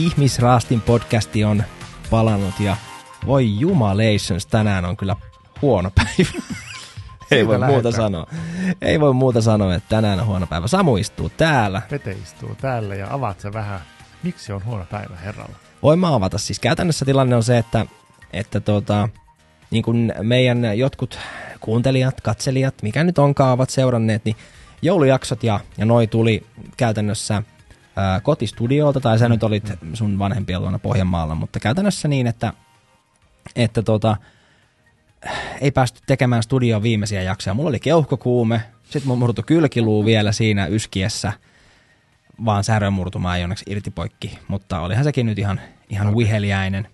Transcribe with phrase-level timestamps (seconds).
[0.00, 1.64] Ihmisraastin podcasti on
[2.10, 2.76] palannut ja
[3.26, 5.16] voi jumalations, tänään on kyllä
[5.62, 6.42] huono päivä.
[7.30, 7.82] Ei voi lähdetään.
[7.82, 8.26] muuta sanoa.
[8.82, 10.66] Ei voi muuta sanoa, että tänään on huono päivä.
[10.66, 11.82] Samu istuu täällä.
[11.90, 13.80] Pete istuu täällä ja avaat sä vähän,
[14.22, 15.54] miksi on huono päivä herralla?
[15.82, 16.38] Voin mä avata.
[16.38, 17.86] Siis käytännössä tilanne on se, että,
[18.32, 19.08] että tota,
[19.70, 21.18] niin kuin meidän jotkut
[21.60, 24.36] kuuntelijat, katselijat, mikä nyt onkaan, ovat seuranneet, niin
[24.82, 26.46] joulujaksot ja, ja noi tuli
[26.76, 27.42] käytännössä
[28.00, 32.52] ää, kotistudiolta, tai sä nyt olit sun vanhempien luona Pohjanmaalla, mutta käytännössä niin, että,
[33.56, 34.16] että tota,
[35.60, 37.54] ei päästy tekemään studion viimeisiä jaksoja.
[37.54, 41.32] Mulla oli keuhkokuume, sitten mun murtu kylkiluu vielä siinä yskiessä,
[42.44, 46.88] vaan särönmurtuma ei onneksi irti poikki, mutta olihan sekin nyt ihan, ihan viheliäinen.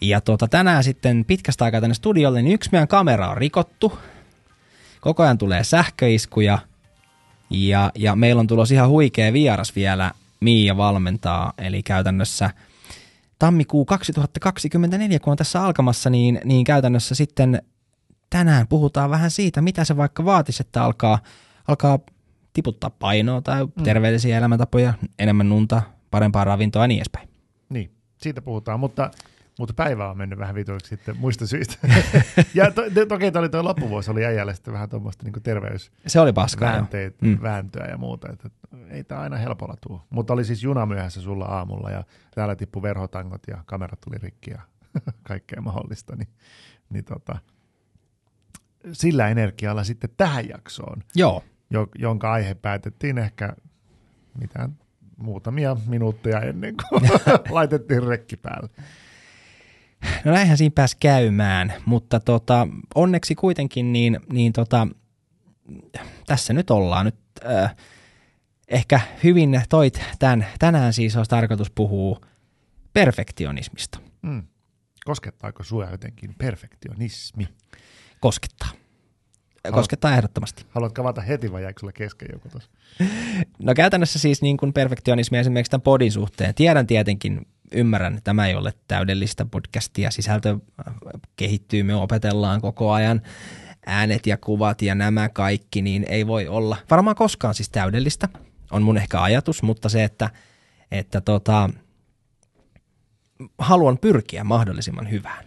[0.00, 3.98] Ja tuota, tänään sitten pitkästä aikaa tänne studiolle, niin yksi meidän kamera on rikottu.
[5.00, 6.58] Koko ajan tulee sähköiskuja.
[7.50, 12.50] Ja, ja meillä on tulossa ihan huikea vieras vielä, Miia valmentaa, eli käytännössä
[13.38, 17.62] tammikuu 2024, kun on tässä alkamassa, niin, niin käytännössä sitten
[18.30, 21.18] tänään puhutaan vähän siitä, mitä se vaikka vaatisi, että alkaa,
[21.68, 21.98] alkaa
[22.52, 23.82] tiputtaa painoa tai mm.
[23.82, 27.28] terveellisiä elämäntapoja, enemmän nunta, parempaa ravintoa ja niin edespäin.
[27.68, 29.10] Niin, siitä puhutaan, mutta,
[29.58, 31.88] mutta päivä on mennyt vähän vituiksi sitten muista syistä.
[32.54, 36.08] ja to, to, toki toi oli tuo loppuvuosi, oli äijällä sitten vähän tuommoista niin terveysvääntöä
[36.08, 37.10] Se oli paskaa, joo.
[37.20, 37.38] mm.
[37.42, 38.32] vääntöä ja muuta.
[38.32, 38.50] Että
[38.90, 40.00] ei tämä aina helpolla tuu.
[40.10, 44.50] Mutta oli siis juna myöhässä sulla aamulla ja täällä tippui verhotangot ja kamerat tuli rikki
[44.50, 44.60] ja
[45.28, 46.16] kaikkea mahdollista.
[46.16, 46.28] Niin,
[46.90, 47.38] niin tota,
[48.92, 53.56] sillä energialla sitten tähän jaksoon, Joo, jo, jonka aihe päätettiin ehkä
[54.40, 54.78] mitään
[55.16, 57.02] muutamia minuutteja ennen kuin
[57.50, 58.68] laitettiin rekki päälle.
[60.24, 64.88] No näinhän siinä pääsi käymään, mutta tota, onneksi kuitenkin niin, niin tota,
[66.26, 67.76] tässä nyt ollaan nyt äh,
[68.68, 72.20] ehkä hyvin toit tämän, tänään siis olisi tarkoitus puhua
[72.92, 73.98] perfektionismista.
[74.22, 74.42] Mm.
[75.04, 77.48] Koskettaako sua jotenkin perfektionismi?
[78.20, 78.68] Koskettaa.
[79.72, 80.66] Koskettaa ehdottomasti.
[80.68, 82.70] Haluatko avata heti vai jäikö sulla kesken joku tuossa?
[83.58, 86.54] No käytännössä siis niin kuin perfektionismi esimerkiksi tämän podin suhteen.
[86.54, 90.10] Tiedän tietenkin, ymmärrän, että tämä ei ole täydellistä podcastia.
[90.10, 90.58] Sisältö
[91.36, 93.22] kehittyy, me opetellaan koko ajan
[93.86, 98.28] äänet ja kuvat ja nämä kaikki, niin ei voi olla varmaan koskaan siis täydellistä.
[98.70, 100.30] On mun ehkä ajatus, mutta se, että,
[100.90, 101.70] että tota,
[103.58, 105.44] haluan pyrkiä mahdollisimman hyvään.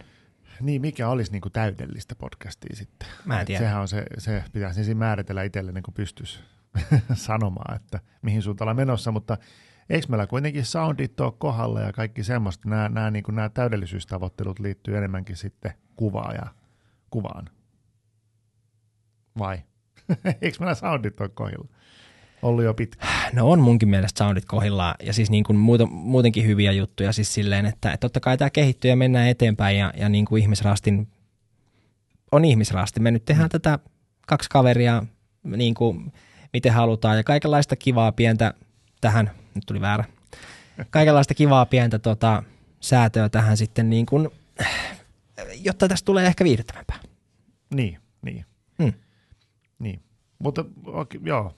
[0.60, 3.08] Niin, mikä olisi niin kuin täydellistä podcastia sitten?
[3.24, 3.60] Mä en tiedä.
[3.60, 6.40] Sehän on se, se pitäisi ensin määritellä itselle, niin kuin pystyisi
[7.14, 9.38] sanomaan, että mihin suuntaan ollaan menossa, mutta
[9.90, 14.58] eikö meillä kuitenkin soundit ole kohdalla ja kaikki semmoista, nämä, nämä, niin kuin nämä täydellisyystavoittelut
[14.58, 16.46] liittyy enemmänkin sitten kuvaan ja
[17.10, 17.48] kuvaan?
[19.38, 19.62] Vai?
[20.42, 21.68] eikö meillä soundit ole kohdilla?
[22.42, 23.06] Ollut jo pitkä.
[23.32, 27.34] No on munkin mielestä soundit kohdillaan ja siis niin kuin muuta, muutenkin hyviä juttuja siis
[27.34, 31.08] silleen, että, että totta kai tämä kehittyy ja mennään eteenpäin ja, ja niin kuin ihmisrastin
[32.32, 33.00] on ihmisrasti.
[33.00, 33.50] Me nyt tehdään mm.
[33.50, 33.78] tätä
[34.26, 35.02] kaksi kaveria
[35.44, 36.12] niin kuin
[36.52, 38.54] miten halutaan ja kaikenlaista kivaa pientä
[39.00, 40.04] tähän, nyt tuli väärä,
[40.90, 42.42] kaikenlaista kivaa pientä tota,
[42.80, 44.28] säätöä tähän sitten niin kuin,
[45.64, 46.98] jotta tästä tulee ehkä viihdyttävämpää.
[47.74, 48.44] Niin, niin.
[48.78, 48.92] Mm.
[49.78, 50.02] Niin,
[50.38, 51.54] mutta okay, joo,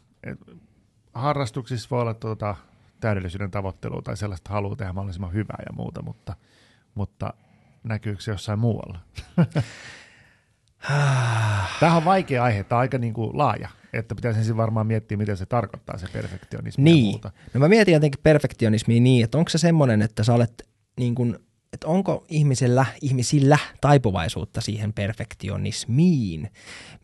[1.14, 2.56] harrastuksissa voi olla tuota,
[3.00, 6.36] täydellisyyden tavoittelua tai sellaista haluaa tehdä mahdollisimman hyvää ja muuta, mutta,
[6.94, 7.34] mutta
[7.82, 8.98] näkyykö se jossain muualla?
[11.80, 15.16] Tämä on vaikea aihe, tämä on aika niin kuin laaja, että pitäisi ensin varmaan miettiä,
[15.16, 17.04] mitä se tarkoittaa se perfektionismi ja Niin.
[17.04, 17.30] muuta.
[17.54, 21.38] No mä mietin jotenkin perfektionismia niin, että onko se semmoinen, että sä olet niin kuin,
[21.72, 26.50] että onko ihmisellä, ihmisillä taipuvaisuutta siihen perfektionismiin,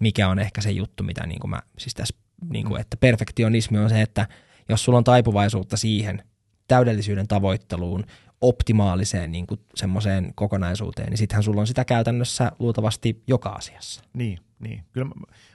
[0.00, 2.14] mikä on ehkä se juttu, mitä niin kuin mä, siis tässä,
[2.50, 4.28] niin kuin, että perfektionismi on se, että
[4.68, 6.22] jos sulla on taipuvaisuutta siihen
[6.68, 8.04] täydellisyyden tavoitteluun,
[8.40, 14.04] optimaaliseen niin kuin semmoiseen kokonaisuuteen, niin sittenhän sulla on sitä käytännössä luultavasti joka asiassa.
[14.14, 14.84] Niin, niin.
[14.92, 15.14] Kyllä mä,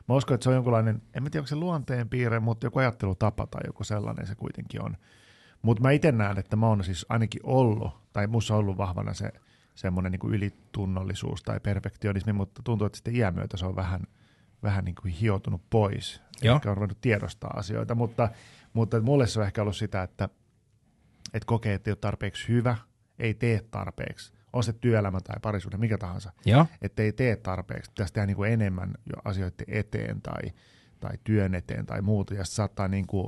[0.10, 2.80] mä uskon, että se on jonkunlainen, en mä tiedä onko se luonteen piirre, mutta joku
[2.80, 4.98] ajattelutapa tai joku sellainen se kuitenkin on.
[5.62, 9.14] Mutta mä itse näen, että mä oon siis ainakin ollut, tai musta on ollut vahvana
[9.14, 9.32] se
[9.76, 14.02] semmoinen niin ylitunnollisuus tai perfektionismi, mutta tuntuu, että sitten iän myötä se on vähän,
[14.64, 16.22] vähän niin kuin hioutunut pois.
[16.42, 16.56] Joo.
[16.56, 18.30] Ehkä on ruvennut tiedostaa asioita, mutta,
[18.74, 20.30] mutta mulle se on ehkä ollut sitä, että,
[21.34, 22.78] että kokee, että ei ole tarpeeksi hyvä,
[23.20, 24.34] ei tee tarpeeksi.
[24.54, 28.36] On se työelämä tai parisuhde, mikä tahansa Joo, että ei tee tarpeeksi, pitäisi tehdä niin
[28.36, 30.42] kuin enemmän jo asioiden eteen tai,
[31.00, 33.28] tai työn eteen tai muuta, ja se saattaa niin kuin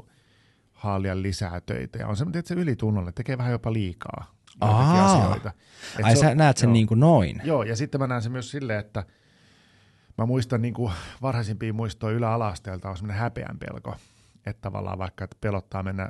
[0.74, 1.98] haalia lisää töitä.
[2.00, 5.52] Ja on se, että se ylitunnolle tekee vähän jopa liikaa asioita.
[6.00, 6.74] Et ai se sä on- näet sen joo.
[6.74, 7.42] niin kuin noin.
[7.44, 9.04] Joo, ja sitten mä näen se myös silleen, että
[10.18, 13.96] mä muistan niin kuin varhaisimpia muistoja ylä-alasteelta on semmoinen häpeän pelko,
[14.46, 16.10] että tavallaan vaikka että pelottaa mennä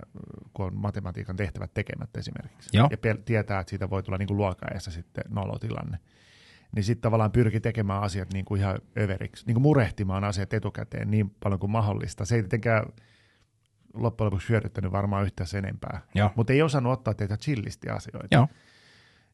[0.53, 2.69] kun on matematiikan tehtävät tekemättä esimerkiksi.
[2.73, 2.87] Joo.
[2.91, 5.99] Ja pel- tietää, että siitä voi tulla niin kuin luokaajassa sitten nolotilanne.
[6.75, 11.11] Niin sitten tavallaan pyrki tekemään asiat niin kuin ihan överiksi, niin kuin murehtimaan asiat etukäteen
[11.11, 12.25] niin paljon kuin mahdollista.
[12.25, 12.85] Se ei tietenkään
[13.93, 16.01] loppujen lopuksi hyödyttänyt varmaan yhtään sen enempää.
[16.35, 18.35] Mutta ei osannut ottaa teitä chillisti asioita.
[18.35, 18.47] Joo.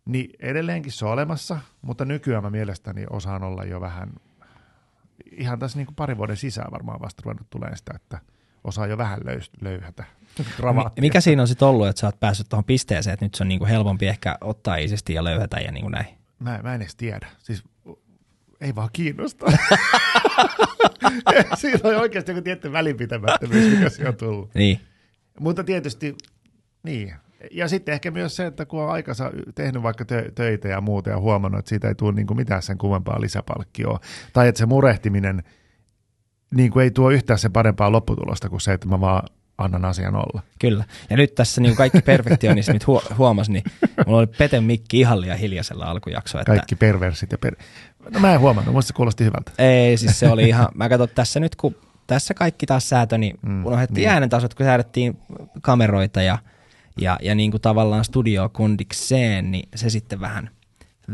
[0.06, 4.09] Niin edelleenkin se on olemassa, mutta nykyään mä mielestäni osaan olla jo vähän,
[5.31, 8.19] ihan tässä niin kuin parin vuoden sisään varmaan vasta ruvennut tulee sitä, että
[8.63, 10.04] osaa jo vähän löys, löyhätä.
[11.02, 13.48] Mikä siinä on sitten ollut, että sä oot päässyt tuohon pisteeseen, että nyt se on
[13.48, 16.06] niinku helpompi ehkä ottaa isisti ja löyhätä ja niinku näin?
[16.40, 17.28] Mä, mä en edes tiedä.
[17.40, 17.63] Siis
[18.62, 19.46] ei vaan kiinnosta.
[21.58, 24.54] Siinä on oikeasti joku tietty välinpitämättömyys, mikä se on tullut.
[24.54, 24.80] Niin.
[25.40, 26.16] Mutta tietysti,
[26.84, 27.14] niin.
[27.52, 31.10] Ja sitten ehkä myös se, että kun on aikansa tehnyt vaikka tö- töitä ja muuta
[31.10, 34.00] ja huomannut, että siitä ei tule niin kuin mitään sen kummempaa lisäpalkkioa.
[34.34, 35.44] Tai että se murehtiminen
[36.56, 39.24] niin kuin ei tuo yhtään sen parempaa lopputulosta kuin se, että mä vaan
[39.57, 40.42] annan asian olla.
[40.59, 40.83] Kyllä.
[41.09, 43.63] Ja nyt tässä niin kaikki perfektionismit huo- huomas, niin
[44.06, 46.39] mulla oli Peten mikki ihan liian hiljaisella alkujakso.
[46.39, 47.56] Että Kaikki perversit ja per...
[48.13, 49.51] No mä en huomannut, musta se kuulosti hyvältä.
[49.57, 51.75] Ei, siis se oli ihan, mä katson tässä nyt, kun
[52.07, 54.09] tässä kaikki taas säätö, niin Mm, unohdettiin niin.
[54.09, 55.18] äänentasot, kun säädettiin
[55.62, 56.38] kameroita ja,
[56.97, 60.50] ja, ja niin kuin tavallaan studiokondikseen, niin se sitten vähän,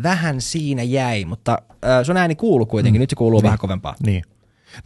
[0.04, 3.04] vähän siinä jäi, mutta äh, sun ääni kuuluu kuitenkin, mm.
[3.04, 3.44] nyt se kuuluu Niin.
[3.46, 3.96] vähän kovempaa.
[4.06, 4.24] Niin.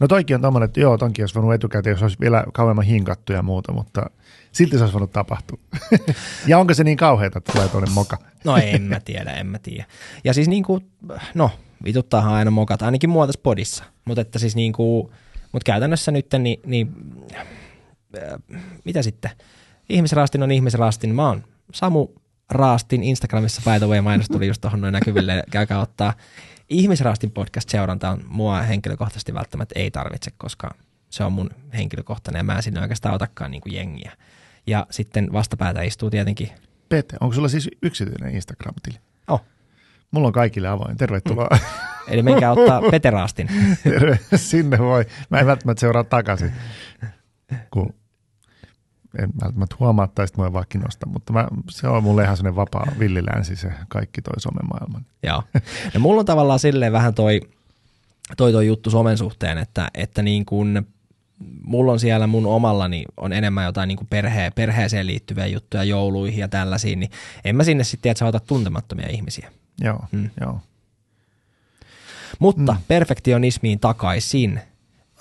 [0.00, 3.32] No toikin on tommonen, että joo, tonkin olisi voinut etukäteen, jos olisi vielä kauemmin hinkattu
[3.32, 4.10] ja muuta, mutta
[4.52, 5.58] silti se olisi voinut tapahtua.
[6.46, 8.18] ja onko se niin kauheata, että tulee tuonne moka?
[8.44, 9.84] No en mä tiedä, en mä tiedä.
[10.24, 10.90] Ja siis niin kuin,
[11.34, 11.50] no
[11.84, 15.12] vituttaahan aina mokat, ainakin mua tässä podissa, mutta että siis niin kuin,
[15.52, 16.94] mutta käytännössä nyt niin, niin
[17.36, 17.46] äh,
[18.84, 19.30] mitä sitten?
[19.88, 21.14] Ihmisraastin on ihmisraastin.
[21.14, 22.08] Mä oon Samu
[22.50, 26.12] Raastin Instagramissa by the way, mainos tuli just tuohon noin näkyville, käykää ottaa.
[26.72, 30.74] Ihmisraastin podcast-seuranta on mua henkilökohtaisesti välttämättä ei tarvitse, koska
[31.10, 34.12] se on mun henkilökohtainen ja mä en sinne oikeastaan otakaan niin kuin jengiä.
[34.66, 36.50] Ja sitten vastapäätä istuu tietenkin,
[36.88, 38.98] Pete, onko sulla siis yksityinen Instagram-tili?
[39.28, 39.44] oh,
[40.10, 40.96] Mulla on kaikille avoin.
[40.96, 41.48] Tervetuloa.
[42.08, 43.48] eli menkää ottaa Peteraastin.
[43.84, 44.18] Terve.
[44.36, 45.04] Sinne voi.
[45.30, 46.52] Mä en välttämättä seuraa takaisin,
[47.70, 47.94] kun
[49.18, 52.56] en välttämättä huomaa, tai sitten mua vaan kiinnosta, mutta mä, se on mulle ihan sellainen
[52.56, 55.00] vapaa villilänsi se kaikki toi somemaailma.
[55.22, 55.42] Joo.
[55.94, 57.40] No mulla on tavallaan silleen vähän toi,
[58.36, 60.86] toi, toi juttu somen suhteen, että, että niin kun
[61.64, 66.48] mulla on siellä mun omallani on enemmän jotain niin perhe, perheeseen liittyviä juttuja jouluihin ja
[66.48, 67.10] tällaisiin, niin
[67.44, 69.50] en mä sinne sitten, että sä otat tuntemattomia ihmisiä.
[69.80, 70.30] Joo, Mm.
[70.40, 70.60] joo.
[72.38, 72.78] Mutta mm.
[72.88, 74.60] perfektionismiin takaisin.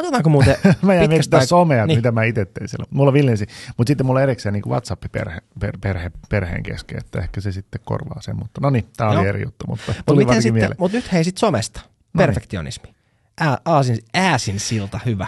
[0.01, 1.97] Otetaanko muuten Mä jäin miettimään somea, niin.
[1.99, 2.85] mitä mä itse tein siellä.
[2.89, 3.45] Mulla on villinsi,
[3.77, 7.51] mutta sitten mulla on erikseen niin WhatsApp perhe, per, perhe, perheen kesken, että ehkä se
[7.51, 8.35] sitten korvaa sen.
[8.35, 9.25] Mutta no niin, tää oli Joo.
[9.25, 10.75] eri juttu, mutta Mut tuli varsinkin sitten, mieleen.
[10.79, 11.79] mut nyt hei sit somesta.
[11.81, 12.17] niin.
[12.17, 12.95] Perfektionismi.
[13.39, 15.27] Ää, aasin, ääsin silta hyvä.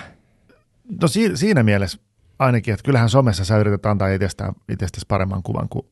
[1.02, 1.98] No si- siinä mielessä
[2.40, 5.86] ainakin, että kyllähän somessa sä yrität antaa itsestään, itsestäsi paremman kuvan kuin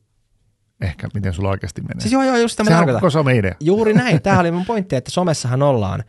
[0.80, 2.00] ehkä miten sulla oikeasti menee.
[2.00, 3.54] Siis joo, joo, just sitä mä Sehän on koko some-idea.
[3.60, 4.22] Juuri näin.
[4.22, 6.04] Tämä oli mun pointti, että somessahan ollaan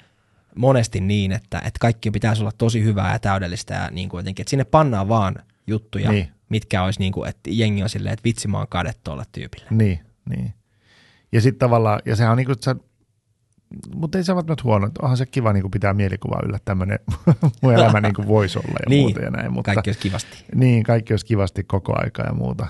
[0.56, 4.44] monesti niin, että, että kaikki pitäisi olla tosi hyvää ja täydellistä ja niin kuin jotenkin,
[4.44, 5.36] että sinne pannaan vaan
[5.68, 6.30] juttuja, Niin.
[6.50, 9.66] mitkä olisi niin kuin, että jengi on silleen, että vitsi mä oon kade tuolle tyypille.
[9.70, 10.00] Niin,
[10.30, 10.54] niin.
[11.32, 12.76] Ja sitten tavallaan, ja sehän on niin kuin, että sä,
[13.96, 14.90] mutta ei se välttämättä huono.
[15.02, 17.00] Onhan se kiva niin kuin pitää mielikuvaa yllä, että tämmöinen
[17.62, 19.02] mun elämä niin kuin voisi olla ja Niin.
[19.02, 19.54] muuta ja näin.
[19.54, 20.46] Mutta, Kaikki olisi kivasti.
[20.56, 22.68] Niin, kaikki olisi kivasti koko aika ja muuta.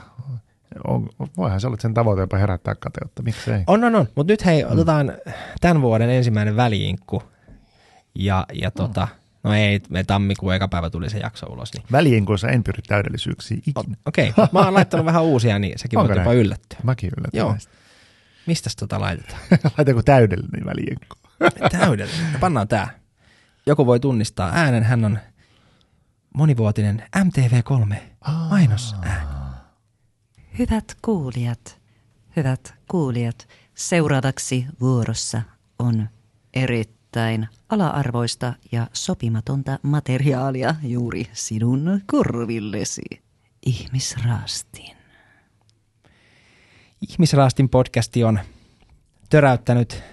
[0.88, 3.64] On, voihan se olla sen tavoite jopa herättää kateutta, miksei.
[3.68, 4.08] On, on, on.
[4.16, 5.14] Mutta nyt hei, otetaan
[5.62, 7.24] tämän vuoden ensimmäinen väliinkku.
[8.16, 9.08] Ja, ja tota,
[9.44, 11.74] no ei, me tammikuun eka päivä tuli se jakso ulos.
[11.74, 11.84] Niin.
[11.92, 13.98] Väliinkuissa en pyri täydellisyyksiin ikinä.
[14.06, 14.48] Okei, okay.
[14.54, 16.80] mä oon laittanut vähän uusia, niin säkin Onko voit jopa yllättyä.
[16.84, 17.52] Mäkin yllätän Joo.
[17.52, 17.72] näistä.
[18.46, 19.42] Mistäs tota laitetaan?
[19.78, 21.16] Laita joku täydellinen väliinkku.
[21.72, 22.34] Täydellinen.
[22.34, 23.00] No pannaan tää.
[23.66, 24.84] Joku voi tunnistaa äänen.
[24.84, 25.20] Hän on
[26.34, 27.96] monivuotinen MTV3
[28.50, 29.28] mainos ääni.
[30.60, 31.82] Hyvät kuulijat,
[32.36, 35.42] hyvät kuulijat, seuraavaksi vuorossa
[35.80, 36.10] on
[36.54, 37.03] erittäin
[37.70, 43.02] ala-arvoista ja sopimatonta materiaalia juuri sinun korvillesi.
[43.66, 44.98] Ihmisraastin.
[47.12, 48.40] Ihmisraastin podcasti on
[49.30, 50.04] töräyttänyt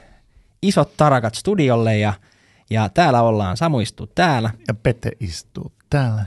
[0.62, 2.12] isot tarakat studiolle ja,
[2.71, 3.57] ja täällä ollaan.
[3.57, 4.50] Samu istuu täällä.
[4.69, 6.25] Ja Pete istuu täällä.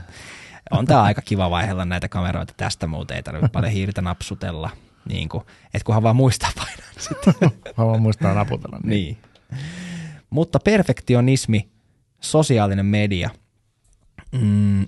[0.70, 3.16] On tää aika kiva vaihella näitä kameroita tästä muuten.
[3.16, 4.70] Ei tarvitse paljon hiirtä napsutella.
[5.08, 6.90] Niin kuin, et kunhan vaan muistaa painaa.
[6.94, 7.34] niin Sitten.
[7.78, 8.78] Vaan muistaa naputella.
[8.84, 8.88] Niin.
[8.90, 9.33] Niin.
[10.34, 11.68] Mutta perfektionismi,
[12.20, 13.30] sosiaalinen media.
[14.32, 14.86] Mm,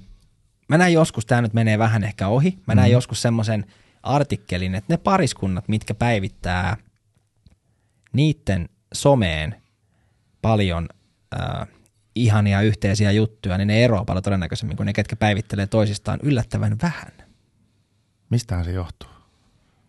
[0.68, 2.92] mä näin joskus, tämä nyt menee vähän ehkä ohi, mä näin Mhm.
[2.92, 3.66] joskus semmoisen
[4.02, 6.76] artikkelin, että ne pariskunnat, mitkä päivittää
[8.12, 9.54] niiden someen
[10.42, 10.88] paljon
[11.40, 11.68] äh,
[12.14, 17.12] ihania yhteisiä juttuja, niin ne eroaa paljon todennäköisemmin kuin ne, ketkä päivittelee toisistaan yllättävän vähän.
[18.30, 19.10] Mistähän se johtuu?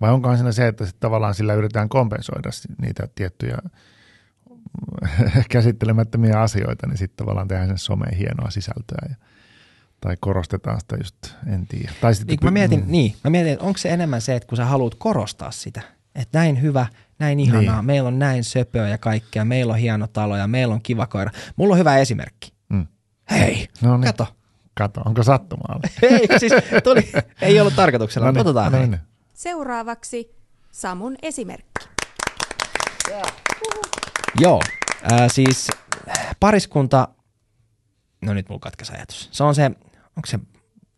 [0.01, 2.49] Vai onkohan siinä se, että sit tavallaan sillä yritetään kompensoida
[2.81, 3.57] niitä tiettyjä
[5.49, 9.15] käsittelemättömiä asioita, niin sitten tavallaan tehdään sen someen hienoa sisältöä ja,
[10.01, 11.15] tai korostetaan sitä just,
[11.53, 11.91] en tiedä.
[12.01, 14.57] Tai sitten Niin, mä mietin, niin, mä mietin, että onko se enemmän se, että kun
[14.57, 15.81] sä haluat korostaa sitä,
[16.15, 16.85] että näin hyvä,
[17.19, 17.85] näin ihanaa, Niin.
[17.85, 21.31] meillä on näin söpöä ja kaikkea, meillä on hieno talo ja meillä on kiva koira.
[21.55, 22.53] Mulla on hyvä esimerkki.
[22.69, 22.87] Mm.
[23.31, 24.05] Hei, No niin.
[24.05, 24.27] kato.
[24.77, 25.79] Kato, onko sattumaa?
[26.01, 26.53] Ei, siis
[26.83, 28.99] tuli, ei ollut tarkoituksella, No niin, otetaan no niin.
[29.33, 30.35] Seuraavaksi
[30.71, 31.87] Samun esimerkki.
[34.41, 34.61] Joo,
[35.11, 35.67] äh, siis
[36.39, 37.07] pariskunta,
[38.21, 39.29] no nyt mulla katkesi ajatus.
[39.31, 39.65] Se on se,
[40.17, 40.39] onko se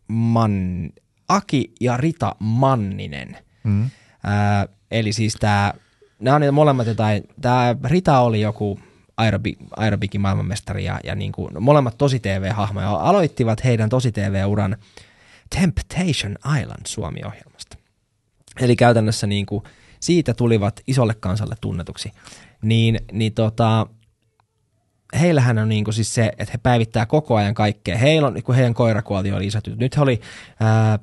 [0.08, 0.90] Man,
[1.28, 3.36] Aki ja Rita Manninen.
[3.64, 3.82] Mm.
[3.84, 5.74] Äh, eli siis tämä,
[6.18, 8.80] nämä on molemmat jotain, tämä Rita oli joku
[9.16, 14.76] aerobi, aerobikin maailmanmestari ja, ja niin kuin, molemmat tosi TV-hahmoja aloittivat heidän tosi TV-uran
[15.56, 17.76] Temptation Island Suomi-ohjelmasta.
[18.60, 19.64] Eli käytännössä niin kuin,
[20.00, 22.12] siitä tulivat isolle kansalle tunnetuksi.
[22.62, 23.86] Niin, niin tota,
[25.20, 27.98] heillähän on niin siis se, että he päivittää koko ajan kaikkea.
[27.98, 29.64] Heillä on, kun heidän koirakuolti oli isot.
[29.76, 30.20] Nyt he oli
[30.60, 30.98] ää,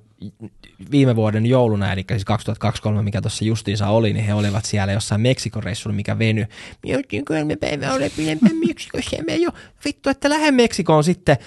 [0.92, 5.22] viime vuoden jouluna, eli siis 2023, mikä tuossa justiinsa oli, niin he olivat siellä jossain
[5.22, 6.46] Meksikon reissulla, mikä veny.
[6.84, 9.52] Miettiin kolme päivää ole pidempään Meksikossa ja me jo
[9.86, 11.38] vittu, että lähden Meksikoon sitten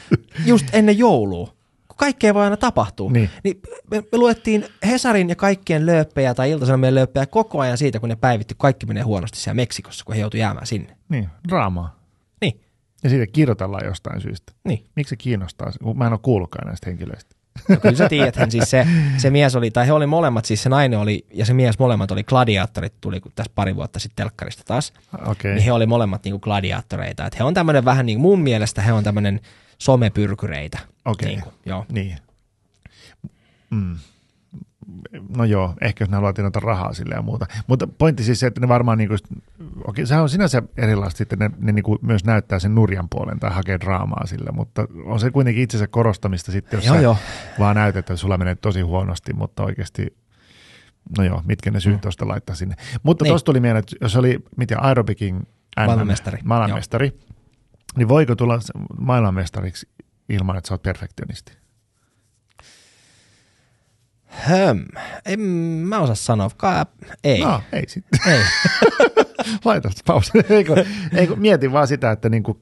[0.46, 1.59] just ennen joulua.
[2.00, 3.10] Kaikkea voi aina tapahtua.
[3.10, 3.30] Niin.
[3.44, 8.08] Niin me, me luettiin Hesarin ja kaikkien lööppejä tai iltasanomien lööppejä koko ajan siitä, kun
[8.08, 10.96] ne päivitti, kaikki menee huonosti siellä Meksikossa, kun he joutuivat jäämään sinne.
[11.08, 12.00] Niin, draamaa.
[12.40, 12.60] Niin,
[13.02, 14.52] Ja siitä kirjoitellaan jostain syystä.
[14.64, 14.86] niin.
[14.96, 15.72] Miksi se kiinnostaa?
[15.94, 17.36] Mä en ole kuullutkaan näistä henkilöistä.
[17.68, 20.62] No kyllä sä tiedät, hän siis se, se mies oli, tai he oli molemmat, siis
[20.62, 24.62] se nainen oli, ja se mies molemmat oli gladiaattorit, tuli tässä pari vuotta sitten telkkarista
[24.66, 24.92] taas,
[25.26, 25.54] okay.
[25.54, 27.26] niin he oli molemmat niinku gladiaattoreita.
[27.26, 29.40] Et he on tämmöinen vähän niin mun mielestä he on tämmöinen
[29.78, 30.78] somepyrkyreitä.
[31.04, 31.28] Okei.
[31.28, 31.86] Niinku, joo.
[31.92, 32.16] Niin.
[33.70, 33.96] Mm.
[35.36, 37.46] No joo, ehkä jos ne haluaa tienata rahaa sille ja muuta.
[37.66, 39.16] Mutta pointti siis se, että ne varmaan, niinku,
[39.86, 43.50] okei, sehän on sinänsä erilaista, sitten ne, ne niinku myös näyttää sen nurjan puolen tai
[43.50, 47.16] hakee draamaa sille, mutta on se kuitenkin itsensä korostamista sitten, jos Joo, sä joo.
[47.58, 50.16] vaan näytät, että sulla menee tosi huonosti, mutta oikeasti,
[51.18, 52.74] no joo, mitkä ne syyt tuosta laittaa sinne.
[53.02, 53.30] Mutta Niin.
[53.30, 55.44] tuosta tuli mieleen, että jos oli, mitä aerobikin NM,
[55.86, 57.18] Maailmanmestari, maailmanmestari
[57.96, 58.58] niin voiko tulla
[58.98, 59.88] maailmanmestariksi
[60.30, 61.52] ilman, että sä oot perfektionisti?
[64.26, 64.84] Höm.
[65.26, 66.50] En mä osaa sanoa.
[66.56, 66.86] Ka-
[67.24, 67.40] ei.
[67.44, 68.20] No, ei sitten.
[68.32, 68.40] Ei.
[69.64, 70.30] Laita pausi.
[70.50, 70.84] Eikö,
[71.14, 72.60] eikö, mietin vaan sitä, että niinku,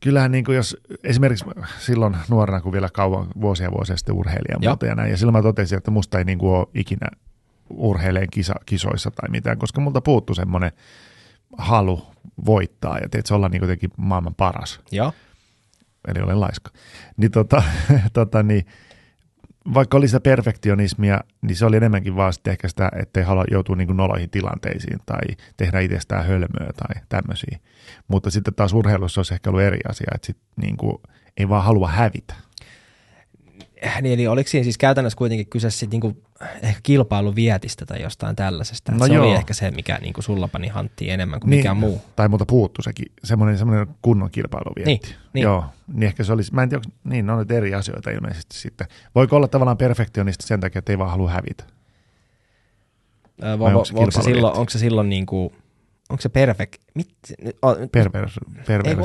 [0.00, 1.44] kyllähän niinku jos esimerkiksi
[1.78, 5.42] silloin nuorena, kun vielä kauan vuosia vuosia sitten urheilija muuta ja näin, ja silloin mä
[5.42, 7.08] totesin, että musta ei niinku ole ikinä
[7.70, 10.72] urheileen kisa, kisoissa tai mitään, koska multa puuttuu semmoinen
[11.58, 12.06] halu
[12.46, 15.12] voittaa ja teet se olla niinku jotenkin maailman paras, Joo.
[16.06, 16.70] Eli olen laiska.
[17.16, 17.62] Niin, tota,
[18.12, 18.66] tota, niin
[19.74, 23.76] vaikka oli sitä perfektionismia, niin se oli enemmänkin vaan sitten ehkä sitä, ettei halua joutua
[23.76, 25.22] niin noloihin tilanteisiin tai
[25.56, 27.58] tehdä itsestään hölmöä tai tämmöisiä.
[28.08, 30.96] Mutta sitten taas urheilussa olisi ehkä ollut eri asia, että sit niin kuin
[31.36, 32.34] ei vaan halua hävitä.
[34.02, 36.22] Niin, eli oliko siinä siis käytännössä kuitenkin kyse sit niinku
[36.62, 38.92] ehkä kilpailuvietistä tai jostain tällaisesta?
[38.92, 39.26] No se joo.
[39.26, 41.58] oli ehkä se, mikä niinku sulla pani hanttiin enemmän kuin niin.
[41.58, 42.02] mikään muu.
[42.16, 45.08] Tai multa puuttu sekin, semmoinen, semmoinen kunnon kilpailuvietti.
[45.08, 45.42] Niin, niin.
[45.42, 48.10] Joo, niin ehkä se olisi, mä en tiedä, onko, niin ne on nyt eri asioita
[48.10, 48.86] ilmeisesti sitten.
[49.14, 51.64] Voiko olla tavallaan perfektionisti sen takia, että ei vaan halua hävitä?
[53.42, 54.60] Ö, Vai vo, onko se onko, se silloin, kilpailuvietti?
[54.60, 55.52] onko se silloin niinku,
[56.10, 56.82] onko se perfect?
[56.94, 57.08] Mit,
[57.44, 58.96] nyt- o, Pervers, ei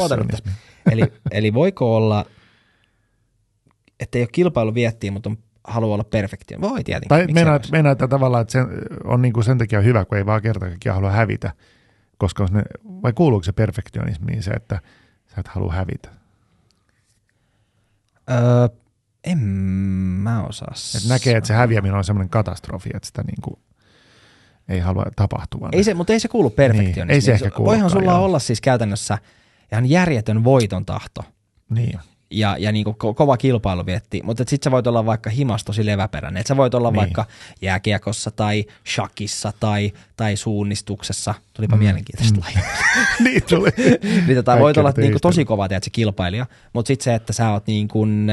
[0.92, 2.26] eli, eli voiko olla,
[4.02, 6.62] että ei ole kilpailuviettiä, mutta on, haluaa olla perfektio?
[6.62, 7.10] Voi tietenkin.
[7.10, 7.72] Tai Miksei meinaa, voisi?
[7.72, 8.60] meinaa että tavallaan, että se
[9.04, 11.52] on niin kuin sen takia hyvä, kun ei vaan kerta kaikkiaan halua hävitä.
[12.18, 14.80] Koska ne, vai kuuluuko se perfektionismiin se, että
[15.28, 16.10] sä et halua hävitä?
[18.32, 18.68] Öö,
[19.24, 19.38] en
[20.24, 23.60] mä osaa Et näkee, että se häviäminen on semmoinen katastrofi, että sitä niin kuin
[24.70, 25.70] ei halua tapahtuvan.
[25.74, 27.08] Ei se, mutta ei se kuulu perfektionismiin.
[27.08, 28.26] Niin, ei se ehkä Voihan sulla joo.
[28.26, 29.18] olla siis käytännössä
[29.72, 31.22] ihan järjetön voiton tahto
[31.70, 32.00] Niin.
[32.32, 35.86] Ja, ja niin ko- kova kilpailu vietti, mutta sitten sä voit olla vaikka himas tosi
[35.86, 36.42] leväperäinen.
[36.42, 36.94] Et sä voit olla Niin.
[36.94, 37.00] niin.
[37.02, 37.26] vaikka
[37.62, 41.34] jääkiekossa tai shakissa tai, tai suunnistuksessa.
[41.54, 41.84] Tulipa mm.
[41.84, 42.44] mielenkiintoista mm.
[42.44, 42.70] lajia.
[43.24, 43.70] niin tuli.
[44.28, 45.20] niin tota, voit olla niinku yhdistelmä.
[45.20, 48.30] tosi kova tiedät, se kilpailija, mutta sitten se, että sä oot niin kuin,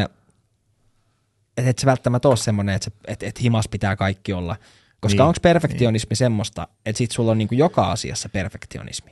[1.57, 4.57] että et se välttämättä ole semmoinen, että et, et himas pitää kaikki olla.
[5.01, 6.17] Koska Niin, niin, onko perfektionismi niin.
[6.17, 9.11] semmoista, että sit sulla on niinku joka asiassa perfektionismi?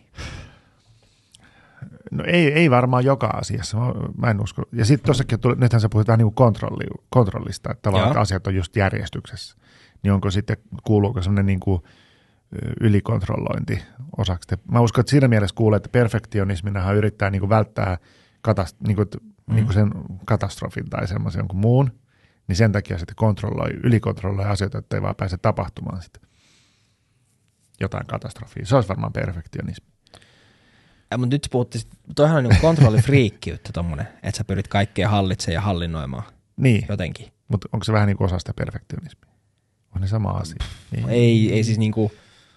[2.11, 3.77] No ei, ei varmaan joka asiassa,
[4.17, 4.63] mä, en usko.
[4.73, 8.21] Ja sitten tuossakin, tuli, nythän sä puhuit vähän niin kuin kontrolli, kontrollista, että tavallaan että
[8.21, 9.57] asiat on just järjestyksessä.
[10.03, 11.83] Niin onko sitten, kuuluuko semmoinen niin kuin
[12.81, 13.83] ylikontrollointi
[14.17, 14.49] osaksi?
[14.71, 17.99] Mä uskon, että siinä mielessä kuulee, että perfektionisminahan yrittää niin kuin välttää
[18.43, 19.09] katast, niin kuin,
[19.47, 19.55] mm.
[19.55, 19.91] niin kuin sen
[20.25, 21.91] katastrofin tai semmoisen jonkun muun,
[22.49, 26.23] niin sen takia sitten kontrolloi, ylikontrolloi asioita, että ei vaan pääse tapahtumaan sitten
[27.81, 28.67] jotain katastrofia.
[28.67, 29.96] Se olisi varmaan perfektionismi.
[31.11, 31.85] Ja, mutta nyt puhuttiin,
[32.17, 36.23] toihan on niin kontrollifriikkiyttä tommonen, että sä pyrit kaikkea hallitsemaan ja hallinnoimaan
[36.57, 37.27] Niin, jotenkin.
[37.49, 39.31] mutta onko se vähän niin kuin osa sitä perfektionismia?
[39.95, 40.57] On ne sama asia.
[40.91, 41.09] Niin.
[41.09, 42.13] Ei, ei siis niinku,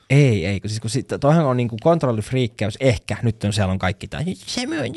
[0.10, 3.80] ei, ei, kun siis kun sit, toihan on niinku kontrollifriikkäys, ehkä, nyt on siellä on
[3.80, 4.92] kaikki tää, se myön,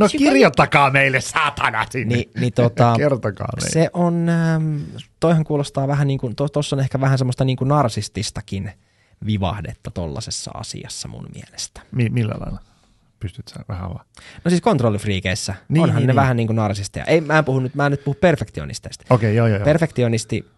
[0.00, 2.16] No kirjoittakaa meille saatana sinne.
[2.16, 3.70] Niin, niin tota, Kertokaa meille.
[3.72, 4.76] se on, ähm,
[5.20, 8.72] toihan kuulostaa vähän niin kuin, tuossa on ehkä vähän semmoista niin kuin narsististakin
[9.26, 11.80] vivahdetta tollasessa asiassa mun mielestä.
[11.92, 12.60] Mi- millä lailla?
[13.20, 14.06] Pystyt sä vähän avaamaan?
[14.44, 16.16] No siis kontrollifriikeissä, niin, onhan niin, ne niin.
[16.16, 17.04] vähän niin kuin narsisteja.
[17.04, 19.04] Ei, mä en puhu nyt, mä en nyt puhu perfektionisteista.
[19.10, 19.64] Okei, okay, joo, joo, joo.
[19.64, 20.50] Perfektionisti,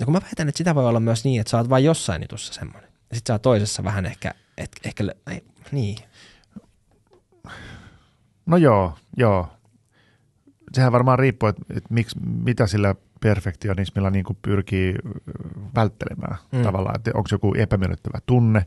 [0.00, 2.22] no kun mä väitän, että sitä voi olla myös niin, että sä oot vain jossain
[2.22, 2.90] jutussa semmoinen.
[3.10, 5.96] Ja sit sä oot toisessa vähän ehkä, et, ehkä, ei, niin.
[8.46, 9.48] No joo, joo.
[10.72, 12.94] Sehän varmaan riippuu, että, että miksi, mitä sillä
[13.26, 14.94] perfektionismilla niin kuin pyrkii
[15.74, 16.62] välttelemään mm.
[16.62, 16.96] Tavallaan.
[16.96, 18.66] Että onko joku epämiellyttävä tunne,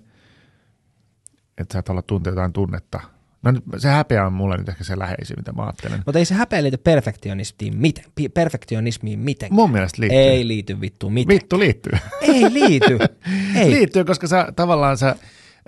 [1.58, 3.00] että sä et olla tuntea jotain tunnetta.
[3.44, 6.02] No nyt se häpeä on mulle nyt ehkä se läheisin, mitä mä ajattelen.
[6.06, 9.56] Mutta ei se häpeä liity perfektionismiin, miten, perfektionismiin mitenkään.
[9.56, 10.20] Mun mielestä liittyy.
[10.20, 11.36] Ei liity vittu miten.
[11.36, 11.94] Vittu liittyy.
[12.22, 12.98] Ei liity.
[13.56, 13.72] Ei.
[13.72, 15.16] liittyy, koska sä tavallaan sä...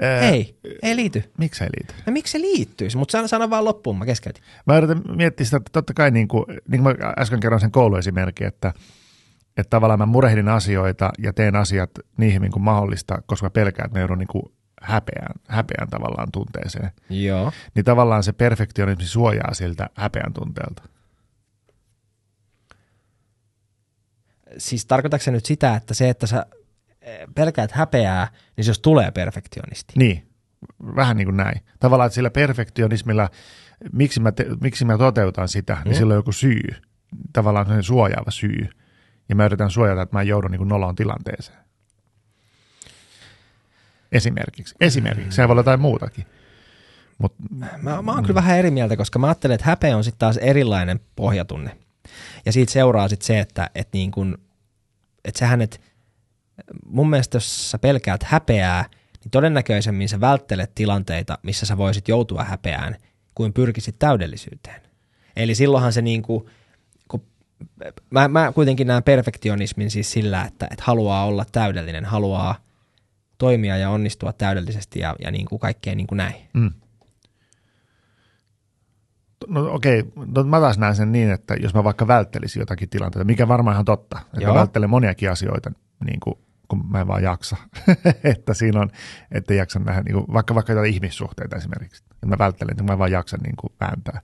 [0.02, 1.32] Ää, Ei, ei liity.
[1.38, 1.94] Miksi ei liity?
[2.06, 2.98] No miksi se liittyisi?
[2.98, 4.44] Mutta sano, sano vaan loppuun, mä keskeytin.
[4.66, 7.72] Mä yritän miettiä sitä, että totta kai niin kuin, niin kuin mä äsken kerroin sen
[7.72, 8.74] kouluesimerkin, että,
[9.58, 13.86] että tavallaan mä murehdin asioita ja teen asiat niin hyvin kuin mahdollista, koska mä pelkään,
[13.86, 14.44] että mä joudun niin kuin
[14.82, 16.92] häpeään, häpeän tavallaan tunteeseen.
[17.10, 17.52] Joo.
[17.76, 20.84] Niin tavallaan se perfektionismi suojaa siltä häpeän tunteelta.
[24.58, 26.46] Siis tarkoitatko se nyt sitä, että se, että sä
[27.36, 29.94] pelkäät häpeää, niin se jos tulee perfektionisti.
[29.96, 30.28] Niin,
[30.96, 31.62] vähän niin kuin näin.
[31.80, 33.30] Tavallaan, että sillä perfektionismilla,
[33.94, 35.98] miksi mä, te, miksi mä toteutan sitä, niin Mm.
[35.98, 36.62] sillä on joku syy.
[37.34, 38.68] Tavallaan sellainen suojaava syy.
[39.30, 41.58] Ja mä yritän suojata, että mä en joudu niin kuin noloon tilanteeseen.
[44.12, 44.76] Esimerkiksi.
[44.82, 45.36] Esimerkiksi.
[45.36, 46.26] Se voi olla jotain muutakin.
[47.18, 47.36] Mut,
[47.82, 50.38] Mä, mä oon kyllä vähän eri mieltä, koska mä ajattelen, että häpeä on sitten taas
[50.38, 51.78] erilainen pohjatunne.
[52.46, 54.38] Ja siitä seuraa sitten se, että, että, niin kun,
[55.26, 55.82] että sähän, et,
[56.86, 58.86] mun mielestä jos sä pelkäät häpeää,
[59.24, 62.96] niin todennäköisemmin sä välttelet tilanteita, missä sä voisit joutua häpeään,
[63.36, 64.82] kuin pyrkisit täydellisyyteen.
[65.36, 66.46] Eli silloinhan se niin kuin,
[67.08, 67.24] kun,
[68.10, 72.56] mä, mä kuitenkin näen perfektionismin siis sillä, että, että haluaa olla täydellinen, haluaa
[73.38, 76.36] toimia ja onnistua täydellisesti ja, ja niin kuin kaikkea niin kuin näin.
[76.54, 76.72] mm.
[79.48, 80.04] No okei,
[80.36, 83.76] no, mä taas näen sen niin, että jos mä vaikka välttelisin jotakin tilanteita, mikä varmaan
[83.76, 84.54] ihan totta, että Joo.
[84.54, 85.72] mä välttelen moniakin asioita,
[86.06, 86.36] niin kuin,
[86.68, 87.58] kun mä en vaan jaksa,
[88.24, 88.90] että siinä on,
[89.32, 92.94] että jaksa nähdä, niin kuin, vaikka, vaikka jotain ihmissuhteita esimerkiksi, että mä välttelen, että mä
[92.94, 94.22] en vaan jaksa niin kuin, vääntää,